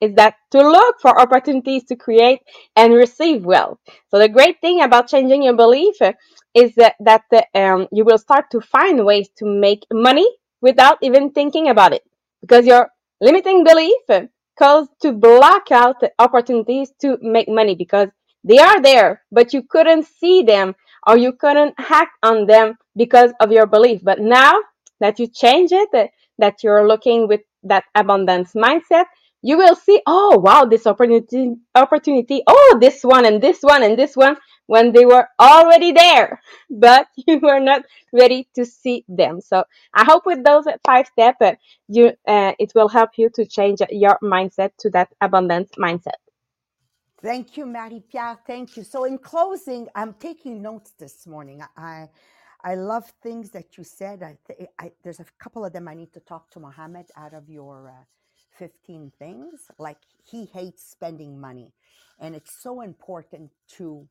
is 0.00 0.14
that 0.14 0.34
to 0.52 0.58
look 0.58 0.96
for 1.00 1.18
opportunities 1.20 1.84
to 1.84 1.96
create 1.96 2.40
and 2.76 2.94
receive 2.94 3.44
wealth. 3.44 3.78
So 4.10 4.18
the 4.18 4.28
great 4.28 4.60
thing 4.60 4.82
about 4.82 5.08
changing 5.08 5.42
your 5.42 5.56
belief 5.56 5.96
is 6.54 6.74
that, 6.76 6.94
that 7.00 7.22
um, 7.54 7.88
you 7.92 8.04
will 8.04 8.18
start 8.18 8.50
to 8.52 8.60
find 8.60 9.04
ways 9.04 9.28
to 9.38 9.46
make 9.46 9.84
money 9.92 10.28
without 10.60 10.98
even 11.02 11.30
thinking 11.30 11.68
about 11.68 11.92
it 11.92 12.02
because 12.40 12.66
your 12.66 12.90
limiting 13.20 13.64
belief 13.64 14.28
cause 14.58 14.88
to 15.02 15.12
block 15.12 15.70
out 15.70 16.00
the 16.00 16.10
opportunities 16.18 16.92
to 17.00 17.16
make 17.22 17.48
money 17.48 17.74
because 17.74 18.08
they 18.44 18.58
are 18.58 18.80
there, 18.80 19.22
but 19.30 19.52
you 19.52 19.62
couldn't 19.62 20.06
see 20.06 20.42
them 20.42 20.74
or 21.06 21.16
you 21.16 21.32
couldn't 21.32 21.78
hack 21.78 22.10
on 22.22 22.46
them 22.46 22.74
because 22.96 23.32
of 23.40 23.52
your 23.52 23.66
belief. 23.66 24.00
But 24.02 24.20
now 24.20 24.54
that 25.00 25.18
you 25.18 25.28
change 25.28 25.70
it, 25.72 26.10
that 26.38 26.62
you're 26.62 26.86
looking 26.86 27.28
with 27.28 27.40
that 27.64 27.84
abundance 27.94 28.52
mindset, 28.54 29.04
you 29.42 29.58
will 29.58 29.76
see, 29.76 30.00
oh 30.06 30.38
wow, 30.38 30.64
this 30.64 30.86
opportunity, 30.86 31.54
opportunity, 31.74 32.42
oh 32.46 32.78
this 32.80 33.02
one 33.04 33.26
and 33.26 33.42
this 33.42 33.58
one 33.62 33.82
and 33.82 33.98
this 33.98 34.16
one, 34.16 34.36
when 34.66 34.92
they 34.92 35.06
were 35.06 35.28
already 35.40 35.92
there, 35.92 36.40
but 36.70 37.08
you 37.26 37.38
were 37.40 37.60
not 37.60 37.82
ready 38.12 38.48
to 38.56 38.64
see 38.66 39.04
them. 39.08 39.40
So 39.40 39.64
I 39.94 40.04
hope 40.04 40.26
with 40.26 40.44
those 40.44 40.66
five 40.86 41.06
steps, 41.08 41.38
uh, 41.40 41.54
you 41.88 42.12
uh, 42.26 42.52
it 42.58 42.72
will 42.74 42.88
help 42.88 43.10
you 43.16 43.30
to 43.34 43.46
change 43.46 43.80
your 43.90 44.18
mindset 44.22 44.70
to 44.80 44.90
that 44.90 45.08
abundance 45.20 45.70
mindset. 45.78 46.20
Thank 47.22 47.56
you, 47.56 47.66
Marie 47.66 48.02
Pierre. 48.10 48.38
Thank 48.46 48.76
you. 48.76 48.84
So, 48.84 49.04
in 49.04 49.18
closing, 49.18 49.88
I'm 49.94 50.14
taking 50.14 50.62
notes 50.62 50.92
this 50.98 51.26
morning. 51.26 51.62
I 51.76 52.08
I 52.62 52.76
love 52.76 53.12
things 53.22 53.50
that 53.50 53.78
you 53.78 53.84
said. 53.84 54.22
I, 54.22 54.38
th- 54.46 54.70
I 54.78 54.92
there's 55.02 55.20
a 55.20 55.26
couple 55.40 55.64
of 55.64 55.72
them 55.72 55.88
I 55.88 55.94
need 55.94 56.12
to 56.14 56.20
talk 56.20 56.50
to 56.52 56.60
Mohammed 56.60 57.06
out 57.16 57.34
of 57.34 57.50
your 57.50 57.88
uh, 57.90 58.04
15 58.58 59.12
things. 59.18 59.70
Like 59.78 59.98
he 60.24 60.46
hates 60.46 60.84
spending 60.84 61.40
money, 61.40 61.72
and 62.20 62.34
it's 62.34 62.62
so 62.62 62.80
important 62.82 63.50
to 63.76 64.08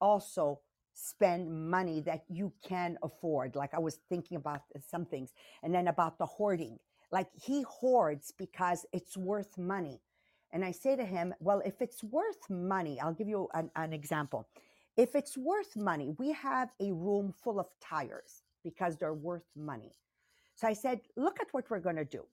also 0.00 0.60
spend 0.94 1.70
money 1.70 2.00
that 2.02 2.24
you 2.28 2.52
can 2.66 2.98
afford. 3.02 3.56
Like 3.56 3.74
I 3.74 3.78
was 3.80 3.98
thinking 4.08 4.36
about 4.36 4.62
some 4.90 5.04
things, 5.04 5.32
and 5.62 5.74
then 5.74 5.88
about 5.88 6.18
the 6.18 6.26
hoarding. 6.26 6.78
Like 7.12 7.28
he 7.34 7.62
hoards 7.62 8.32
because 8.36 8.86
it's 8.92 9.16
worth 9.16 9.58
money. 9.58 10.00
And 10.52 10.64
I 10.64 10.70
say 10.70 10.96
to 10.96 11.04
him, 11.04 11.34
Well, 11.40 11.62
if 11.64 11.82
it's 11.82 12.02
worth 12.04 12.48
money, 12.50 13.00
I'll 13.00 13.14
give 13.14 13.28
you 13.28 13.48
an, 13.54 13.70
an 13.76 13.92
example. 13.92 14.48
If 14.96 15.14
it's 15.16 15.36
worth 15.36 15.76
money, 15.76 16.14
we 16.18 16.32
have 16.32 16.70
a 16.80 16.92
room 16.92 17.34
full 17.42 17.58
of 17.58 17.66
tires 17.80 18.42
because 18.62 18.96
they're 18.96 19.14
worth 19.14 19.50
money. 19.56 19.92
So 20.54 20.68
I 20.68 20.72
said, 20.74 21.00
Look 21.16 21.40
at 21.40 21.48
what 21.52 21.70
we're 21.70 21.80
going 21.80 21.96
to 21.96 22.04
do. 22.04 22.24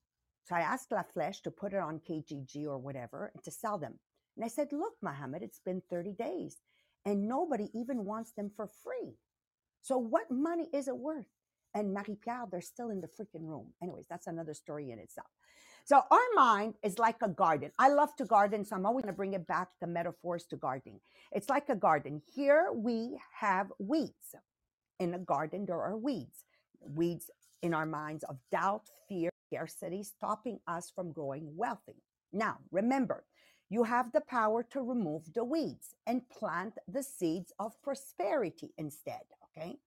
So 0.43 0.55
I 0.55 0.61
asked 0.61 0.91
La 0.91 1.03
Flèche 1.03 1.41
to 1.43 1.51
put 1.51 1.73
it 1.73 1.79
on 1.79 1.99
Kijiji 1.99 2.65
or 2.65 2.77
whatever 2.77 3.31
to 3.43 3.51
sell 3.51 3.77
them. 3.77 3.99
And 4.35 4.45
I 4.45 4.47
said, 4.47 4.69
Look, 4.71 4.93
Mohammed, 5.01 5.43
it's 5.43 5.59
been 5.59 5.81
30 5.89 6.13
days 6.13 6.57
and 7.05 7.27
nobody 7.27 7.69
even 7.73 8.05
wants 8.05 8.31
them 8.31 8.51
for 8.55 8.67
free. 8.67 9.15
So 9.81 9.97
what 9.97 10.29
money 10.29 10.67
is 10.73 10.87
it 10.87 10.97
worth? 10.97 11.25
And 11.73 11.93
Marie 11.93 12.17
Pierre, 12.21 12.45
they're 12.51 12.61
still 12.61 12.89
in 12.89 13.01
the 13.01 13.07
freaking 13.07 13.47
room. 13.47 13.67
Anyways, 13.81 14.05
that's 14.09 14.27
another 14.27 14.53
story 14.53 14.91
in 14.91 14.99
itself. 14.99 15.27
So 15.85 16.01
our 16.11 16.19
mind 16.35 16.75
is 16.83 16.99
like 16.99 17.21
a 17.23 17.29
garden. 17.29 17.71
I 17.79 17.89
love 17.89 18.15
to 18.17 18.25
garden, 18.25 18.65
so 18.65 18.75
I'm 18.75 18.85
always 18.85 19.03
going 19.03 19.13
to 19.13 19.17
bring 19.17 19.33
it 19.33 19.47
back 19.47 19.69
the 19.79 19.87
metaphors 19.87 20.45
to 20.47 20.57
gardening. 20.57 20.99
It's 21.31 21.49
like 21.49 21.69
a 21.69 21.75
garden. 21.75 22.21
Here 22.35 22.69
we 22.73 23.17
have 23.39 23.71
weeds. 23.79 24.35
In 24.99 25.15
a 25.15 25.19
garden, 25.19 25.65
there 25.65 25.81
are 25.81 25.97
weeds. 25.97 26.45
Weeds 26.81 27.31
in 27.63 27.73
our 27.73 27.87
minds 27.87 28.23
of 28.25 28.37
doubt, 28.51 28.89
fear, 29.09 29.30
scarcity, 29.51 30.03
stopping 30.03 30.59
us 30.67 30.91
from 30.93 31.11
growing 31.11 31.55
wealthy. 31.55 32.01
Now, 32.31 32.59
remember, 32.71 33.25
you 33.69 33.83
have 33.83 34.11
the 34.11 34.21
power 34.21 34.63
to 34.71 34.81
remove 34.81 35.33
the 35.33 35.43
weeds 35.43 35.95
and 36.07 36.27
plant 36.29 36.77
the 36.87 37.03
seeds 37.03 37.51
of 37.59 37.81
prosperity 37.81 38.71
instead. 38.77 39.21
Okay. 39.45 39.77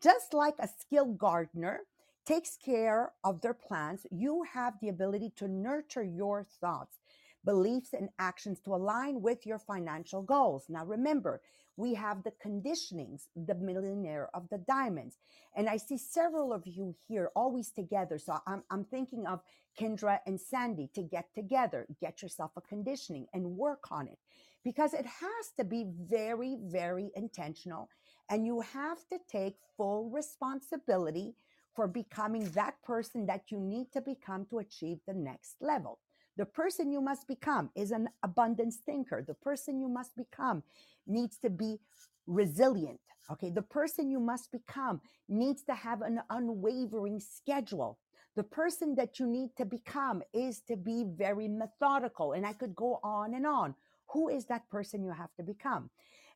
Just 0.00 0.32
like 0.32 0.54
a 0.60 0.68
skilled 0.68 1.18
gardener 1.18 1.80
takes 2.24 2.56
care 2.56 3.12
of 3.24 3.40
their 3.40 3.54
plants, 3.54 4.06
you 4.10 4.44
have 4.52 4.74
the 4.80 4.88
ability 4.88 5.32
to 5.36 5.48
nurture 5.48 6.04
your 6.04 6.46
thoughts, 6.60 6.98
beliefs, 7.44 7.94
and 7.94 8.10
actions 8.18 8.60
to 8.60 8.74
align 8.74 9.20
with 9.20 9.44
your 9.46 9.58
financial 9.58 10.22
goals. 10.22 10.66
Now, 10.68 10.84
remember, 10.84 11.40
we 11.78 11.94
have 11.94 12.24
the 12.24 12.32
conditionings, 12.44 13.28
the 13.36 13.54
millionaire 13.54 14.28
of 14.34 14.48
the 14.50 14.58
diamonds. 14.58 15.16
And 15.56 15.68
I 15.68 15.76
see 15.76 15.96
several 15.96 16.52
of 16.52 16.66
you 16.66 16.96
here 17.06 17.30
always 17.36 17.70
together. 17.70 18.18
So 18.18 18.36
I'm, 18.48 18.64
I'm 18.68 18.84
thinking 18.84 19.26
of 19.26 19.40
Kendra 19.78 20.18
and 20.26 20.40
Sandy 20.40 20.90
to 20.96 21.02
get 21.02 21.26
together, 21.36 21.86
get 22.00 22.20
yourself 22.20 22.50
a 22.56 22.60
conditioning 22.60 23.26
and 23.32 23.56
work 23.56 23.92
on 23.92 24.08
it 24.08 24.18
because 24.64 24.92
it 24.92 25.06
has 25.06 25.52
to 25.56 25.64
be 25.64 25.86
very, 26.10 26.58
very 26.60 27.10
intentional. 27.14 27.88
And 28.28 28.44
you 28.44 28.60
have 28.60 28.98
to 29.12 29.18
take 29.30 29.54
full 29.76 30.10
responsibility 30.10 31.36
for 31.76 31.86
becoming 31.86 32.42
that 32.50 32.74
person 32.82 33.24
that 33.26 33.52
you 33.52 33.60
need 33.60 33.92
to 33.92 34.00
become 34.00 34.46
to 34.50 34.58
achieve 34.58 34.98
the 35.06 35.14
next 35.14 35.54
level. 35.60 36.00
The 36.38 36.46
person 36.46 36.92
you 36.92 37.00
must 37.00 37.26
become 37.26 37.68
is 37.74 37.90
an 37.90 38.08
abundance 38.22 38.78
thinker. 38.86 39.24
The 39.26 39.34
person 39.34 39.80
you 39.80 39.88
must 39.88 40.16
become 40.16 40.62
needs 41.04 41.36
to 41.38 41.50
be 41.50 41.80
resilient. 42.28 43.00
Okay. 43.30 43.50
The 43.50 43.62
person 43.62 44.08
you 44.08 44.20
must 44.20 44.52
become 44.52 45.00
needs 45.28 45.64
to 45.64 45.74
have 45.74 46.00
an 46.00 46.20
unwavering 46.30 47.20
schedule. 47.20 47.98
The 48.36 48.44
person 48.44 48.94
that 48.94 49.18
you 49.18 49.26
need 49.26 49.50
to 49.56 49.64
become 49.64 50.22
is 50.32 50.60
to 50.68 50.76
be 50.76 51.04
very 51.04 51.48
methodical. 51.48 52.32
And 52.32 52.46
I 52.46 52.52
could 52.52 52.76
go 52.76 53.00
on 53.02 53.34
and 53.34 53.44
on. 53.44 53.74
Who 54.12 54.28
is 54.28 54.46
that 54.46 54.70
person 54.70 55.02
you 55.02 55.10
have 55.10 55.34
to 55.38 55.42
become? 55.42 55.90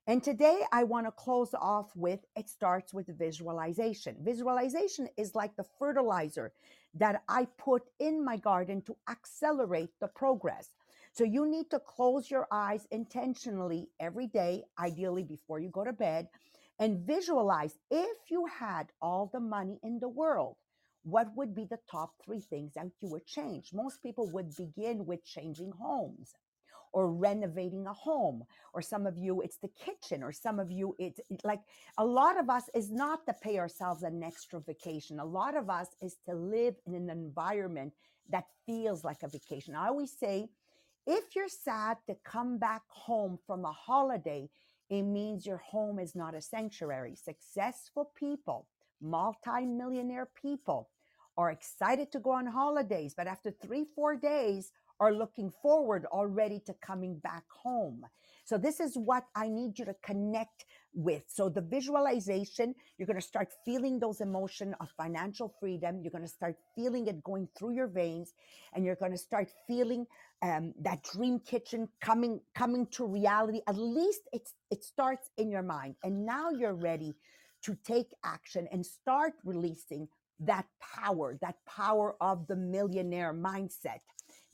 And 0.09 0.21
today 0.21 0.63
I 0.73 0.83
want 0.83 1.07
to 1.07 1.13
close 1.13 1.55
off 1.55 1.95
with 1.95 2.19
it 2.35 2.49
starts 2.49 2.93
with 2.93 3.07
visualization. 3.17 4.17
Visualization 4.21 5.09
is 5.17 5.37
like 5.37 5.55
the 5.55 5.67
fertilizer 5.79 6.53
that 6.95 7.23
I 7.29 7.47
put 7.57 7.83
in 8.01 8.25
my 8.25 8.37
garden 8.37 8.83
to 8.83 8.97
accelerate 9.09 9.91
the 10.01 10.09
progress. 10.09 10.71
So 11.13 11.23
you 11.23 11.47
need 11.49 11.71
to 11.71 11.79
close 11.79 12.31
your 12.31 12.49
eyes 12.51 12.87
intentionally 12.91 13.91
every 14.01 14.27
day, 14.27 14.65
ideally 14.77 15.23
before 15.23 15.61
you 15.61 15.69
go 15.69 15.85
to 15.85 15.93
bed, 15.93 16.27
and 16.81 17.07
visualize 17.07 17.79
if 17.91 18.19
you 18.29 18.47
had 18.47 18.89
all 19.01 19.31
the 19.33 19.41
money 19.41 19.79
in 19.85 20.01
the 20.01 20.09
world, 20.09 20.57
what 21.05 21.29
would 21.37 21.55
be 21.55 21.65
the 21.65 21.79
top 21.89 22.15
three 22.25 22.41
things 22.41 22.73
that 22.75 22.87
you 23.01 23.09
would 23.09 23.27
change? 23.27 23.73
Most 23.73 24.03
people 24.03 24.29
would 24.33 24.57
begin 24.57 25.07
with 25.07 25.25
changing 25.25 25.73
homes 25.81 26.35
or 26.93 27.11
renovating 27.11 27.87
a 27.87 27.93
home 27.93 28.45
or 28.75 28.83
some 28.83 29.07
of 29.07 29.17
you 29.17 29.41
it's 29.41 29.59
the 29.59 29.69
kitchen 29.69 30.23
or 30.23 30.33
some 30.33 30.59
of 30.59 30.71
you 30.71 30.95
it's 30.99 31.21
like 31.45 31.61
a 31.99 32.05
lot 32.05 32.39
of 32.39 32.51
us 32.51 32.65
is 32.75 32.91
not 32.91 33.27
to 33.27 33.35
pay 33.43 33.59
ourselves 33.59 34.03
an 34.03 34.23
extra 34.23 34.61
vacation. 34.61 35.19
A 35.19 35.25
lot 35.25 35.57
of 35.57 35.71
us 35.71 35.89
is 36.01 36.17
to 36.29 36.35
live 36.35 36.75
in 36.87 36.95
an 36.95 37.11
environment 37.11 37.93
that 38.31 38.45
feels 38.67 39.05
like 39.05 39.23
a 39.23 39.29
vacation. 39.29 39.75
I 39.75 39.89
always 39.89 40.13
say 40.17 40.49
if 41.07 41.35
you're 41.35 41.49
sad 41.49 41.97
to 42.07 42.17
come 42.25 42.59
back 42.59 42.83
home 42.89 43.39
from 43.47 43.65
a 43.65 43.73
holiday 43.73 44.49
it 44.91 45.03
means 45.03 45.47
your 45.47 45.57
home 45.59 45.99
is 45.99 46.15
not 46.15 46.35
a 46.35 46.41
sanctuary. 46.41 47.15
Successful 47.17 48.11
people 48.15 48.67
multi-millionaire 49.03 50.29
people 50.41 50.89
are 51.37 51.51
excited 51.51 52.13
to 52.13 52.21
go 52.21 52.31
on 52.31 52.47
holidays 52.47 53.15
but 53.17 53.27
after 53.27 53.51
three 53.51 53.85
four 53.97 54.15
days 54.15 54.71
are 55.03 55.13
looking 55.13 55.51
forward 55.61 56.07
already 56.13 56.61
to 56.65 56.73
coming 56.75 57.19
back 57.19 57.43
home. 57.65 58.05
So 58.45 58.57
this 58.57 58.79
is 58.79 58.97
what 58.97 59.25
I 59.35 59.49
need 59.49 59.77
you 59.79 59.85
to 59.85 59.95
connect 60.05 60.65
with. 60.95 61.25
So 61.27 61.49
the 61.49 61.61
visualization, 61.61 62.75
you're 62.97 63.07
going 63.07 63.21
to 63.21 63.27
start 63.35 63.49
feeling 63.65 63.99
those 63.99 64.21
emotion 64.21 64.77
of 64.81 64.89
financial 64.97 65.53
freedom. 65.59 66.01
You're 66.03 66.13
going 66.13 66.29
to 66.31 66.37
start 66.41 66.55
feeling 66.77 67.09
it 67.09 67.25
going 67.25 67.49
through 67.59 67.75
your 67.75 67.89
veins 67.89 68.35
and 68.75 68.85
you're 68.85 68.95
going 69.05 69.11
to 69.13 69.19
start 69.19 69.49
feeling 69.67 70.07
um, 70.43 70.73
that 70.81 71.03
dream 71.03 71.41
kitchen 71.41 71.89
coming, 72.01 72.41
coming 72.55 72.87
to 72.93 73.05
reality. 73.05 73.61
At 73.67 73.77
least 73.77 74.23
it's, 74.33 74.55
it 74.71 74.85
starts 74.85 75.31
in 75.37 75.51
your 75.51 75.63
mind. 75.63 75.97
And 76.05 76.25
now 76.25 76.51
you're 76.51 76.75
ready 76.75 77.15
to 77.65 77.77
take 77.85 78.09
action 78.25 78.69
and 78.71 78.87
start 78.87 79.33
releasing 79.45 80.09
that 80.41 80.67
power, 80.81 81.39
that 81.41 81.57
power 81.67 82.17
of 82.21 82.47
the 82.49 82.57
millionaire 82.57 83.35
mindset. 83.35 84.01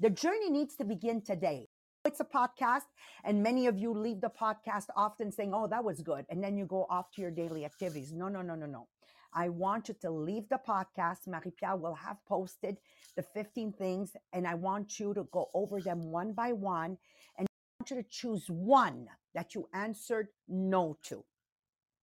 The 0.00 0.10
journey 0.10 0.48
needs 0.48 0.76
to 0.76 0.84
begin 0.84 1.22
today. 1.22 1.66
It's 2.04 2.20
a 2.20 2.24
podcast, 2.24 2.86
and 3.24 3.42
many 3.42 3.66
of 3.66 3.76
you 3.76 3.92
leave 3.92 4.20
the 4.20 4.30
podcast 4.30 4.84
often 4.94 5.32
saying, 5.32 5.52
Oh, 5.52 5.66
that 5.66 5.82
was 5.82 6.02
good. 6.02 6.24
And 6.30 6.42
then 6.42 6.56
you 6.56 6.66
go 6.66 6.86
off 6.88 7.10
to 7.16 7.20
your 7.20 7.32
daily 7.32 7.64
activities. 7.64 8.12
No, 8.12 8.28
no, 8.28 8.40
no, 8.40 8.54
no, 8.54 8.66
no. 8.66 8.86
I 9.34 9.48
want 9.48 9.88
you 9.88 9.96
to 10.02 10.10
leave 10.12 10.48
the 10.48 10.60
podcast. 10.66 11.26
Marie 11.26 11.50
Pierre 11.50 11.74
will 11.74 11.96
have 11.96 12.18
posted 12.28 12.76
the 13.16 13.24
15 13.24 13.72
things, 13.72 14.12
and 14.32 14.46
I 14.46 14.54
want 14.54 15.00
you 15.00 15.14
to 15.14 15.24
go 15.32 15.50
over 15.52 15.80
them 15.80 16.12
one 16.12 16.32
by 16.32 16.52
one. 16.52 16.96
And 17.36 17.48
I 17.48 17.82
want 17.82 17.90
you 17.90 17.96
to 17.96 18.08
choose 18.08 18.46
one 18.48 19.08
that 19.34 19.56
you 19.56 19.68
answered 19.74 20.28
no 20.46 20.96
to. 21.06 21.24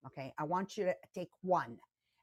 Okay. 0.08 0.34
I 0.38 0.44
want 0.44 0.76
you 0.76 0.84
to 0.84 0.96
take 1.14 1.32
one. 1.42 1.78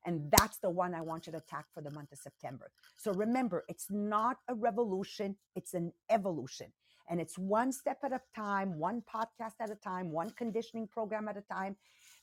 And 0.04 0.30
that's 0.38 0.58
the 0.58 0.70
one 0.70 0.94
I 0.94 1.00
want 1.00 1.26
you 1.26 1.32
to 1.32 1.38
attack 1.38 1.66
for 1.72 1.80
the 1.80 1.90
month 1.90 2.12
of 2.12 2.18
September. 2.18 2.70
So 2.96 3.12
remember, 3.12 3.64
it's 3.68 3.86
not 3.90 4.38
a 4.48 4.54
revolution, 4.54 5.36
it's 5.54 5.74
an 5.74 5.92
evolution. 6.10 6.72
And 7.08 7.20
it's 7.20 7.38
one 7.38 7.72
step 7.72 7.98
at 8.04 8.12
a 8.12 8.20
time, 8.34 8.78
one 8.78 9.02
podcast 9.02 9.54
at 9.60 9.70
a 9.70 9.74
time, 9.76 10.10
one 10.12 10.30
conditioning 10.30 10.88
program 10.88 11.28
at 11.28 11.36
a 11.36 11.42
time. 11.42 11.76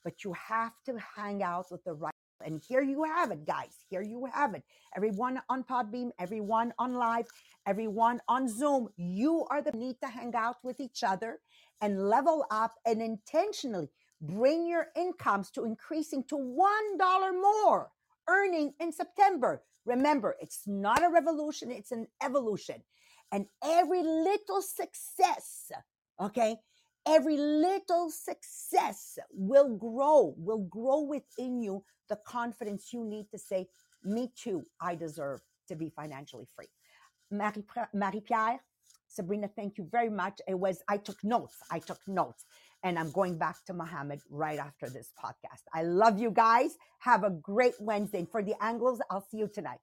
But 0.03 0.23
you 0.23 0.33
have 0.33 0.73
to 0.85 0.97
hang 1.15 1.43
out 1.43 1.67
with 1.71 1.83
the 1.83 1.93
right 1.93 2.13
And 2.45 2.61
here 2.67 2.81
you 2.81 3.03
have 3.03 3.31
it, 3.31 3.45
guys. 3.45 3.75
Here 3.89 4.01
you 4.01 4.25
have 4.33 4.53
it. 4.55 4.63
Everyone 4.95 5.41
on 5.49 5.63
Podbean, 5.63 6.11
everyone 6.19 6.73
on 6.79 6.93
live, 6.93 7.27
everyone 7.67 8.21
on 8.29 8.47
Zoom. 8.47 8.87
You 8.95 9.45
are 9.51 9.61
the 9.61 9.73
need 9.73 9.97
to 10.01 10.07
hang 10.07 10.33
out 10.35 10.57
with 10.63 10.79
each 10.79 11.03
other 11.03 11.39
and 11.81 12.09
level 12.09 12.45
up 12.49 12.75
and 12.85 13.01
intentionally 13.01 13.89
bring 14.21 14.67
your 14.67 14.87
incomes 14.95 15.51
to 15.51 15.65
increasing 15.65 16.23
to 16.29 16.35
$1 16.35 17.41
more 17.41 17.91
earning 18.29 18.73
in 18.79 18.91
September. 18.91 19.63
Remember, 19.85 20.35
it's 20.39 20.61
not 20.67 21.03
a 21.03 21.09
revolution, 21.09 21.71
it's 21.71 21.91
an 21.91 22.07
evolution. 22.23 22.77
And 23.31 23.45
every 23.63 24.03
little 24.03 24.61
success, 24.61 25.71
okay, 26.19 26.57
every 27.07 27.37
little 27.37 28.09
success 28.11 29.17
will 29.31 29.75
grow, 29.77 30.33
will 30.37 30.65
grow 30.69 31.01
within 31.01 31.61
you 31.61 31.83
the 32.09 32.17
confidence 32.27 32.91
you 32.93 33.03
need 33.05 33.27
to 33.31 33.39
say, 33.39 33.67
Me 34.03 34.31
too, 34.35 34.63
I 34.81 34.95
deserve 34.95 35.41
to 35.67 35.75
be 35.75 35.89
financially 35.89 36.47
free. 36.55 36.69
Marie, 37.31 37.63
Marie 37.93 38.21
Pierre, 38.21 38.59
Sabrina, 39.07 39.49
thank 39.55 39.77
you 39.77 39.87
very 39.91 40.09
much. 40.09 40.39
It 40.47 40.57
was, 40.59 40.81
I 40.87 40.97
took 40.97 41.23
notes. 41.23 41.57
I 41.71 41.79
took 41.79 41.99
notes. 42.07 42.45
And 42.83 42.97
I'm 42.97 43.11
going 43.11 43.37
back 43.37 43.57
to 43.65 43.73
Mohammed 43.73 44.21
right 44.29 44.59
after 44.59 44.89
this 44.89 45.11
podcast. 45.21 45.63
I 45.73 45.83
love 45.83 46.19
you 46.19 46.31
guys. 46.31 46.77
Have 46.99 47.23
a 47.23 47.29
great 47.29 47.73
Wednesday. 47.79 48.19
And 48.19 48.29
for 48.29 48.41
the 48.41 48.55
Anglos, 48.61 48.99
I'll 49.09 49.25
see 49.29 49.37
you 49.37 49.49
tonight. 49.53 49.79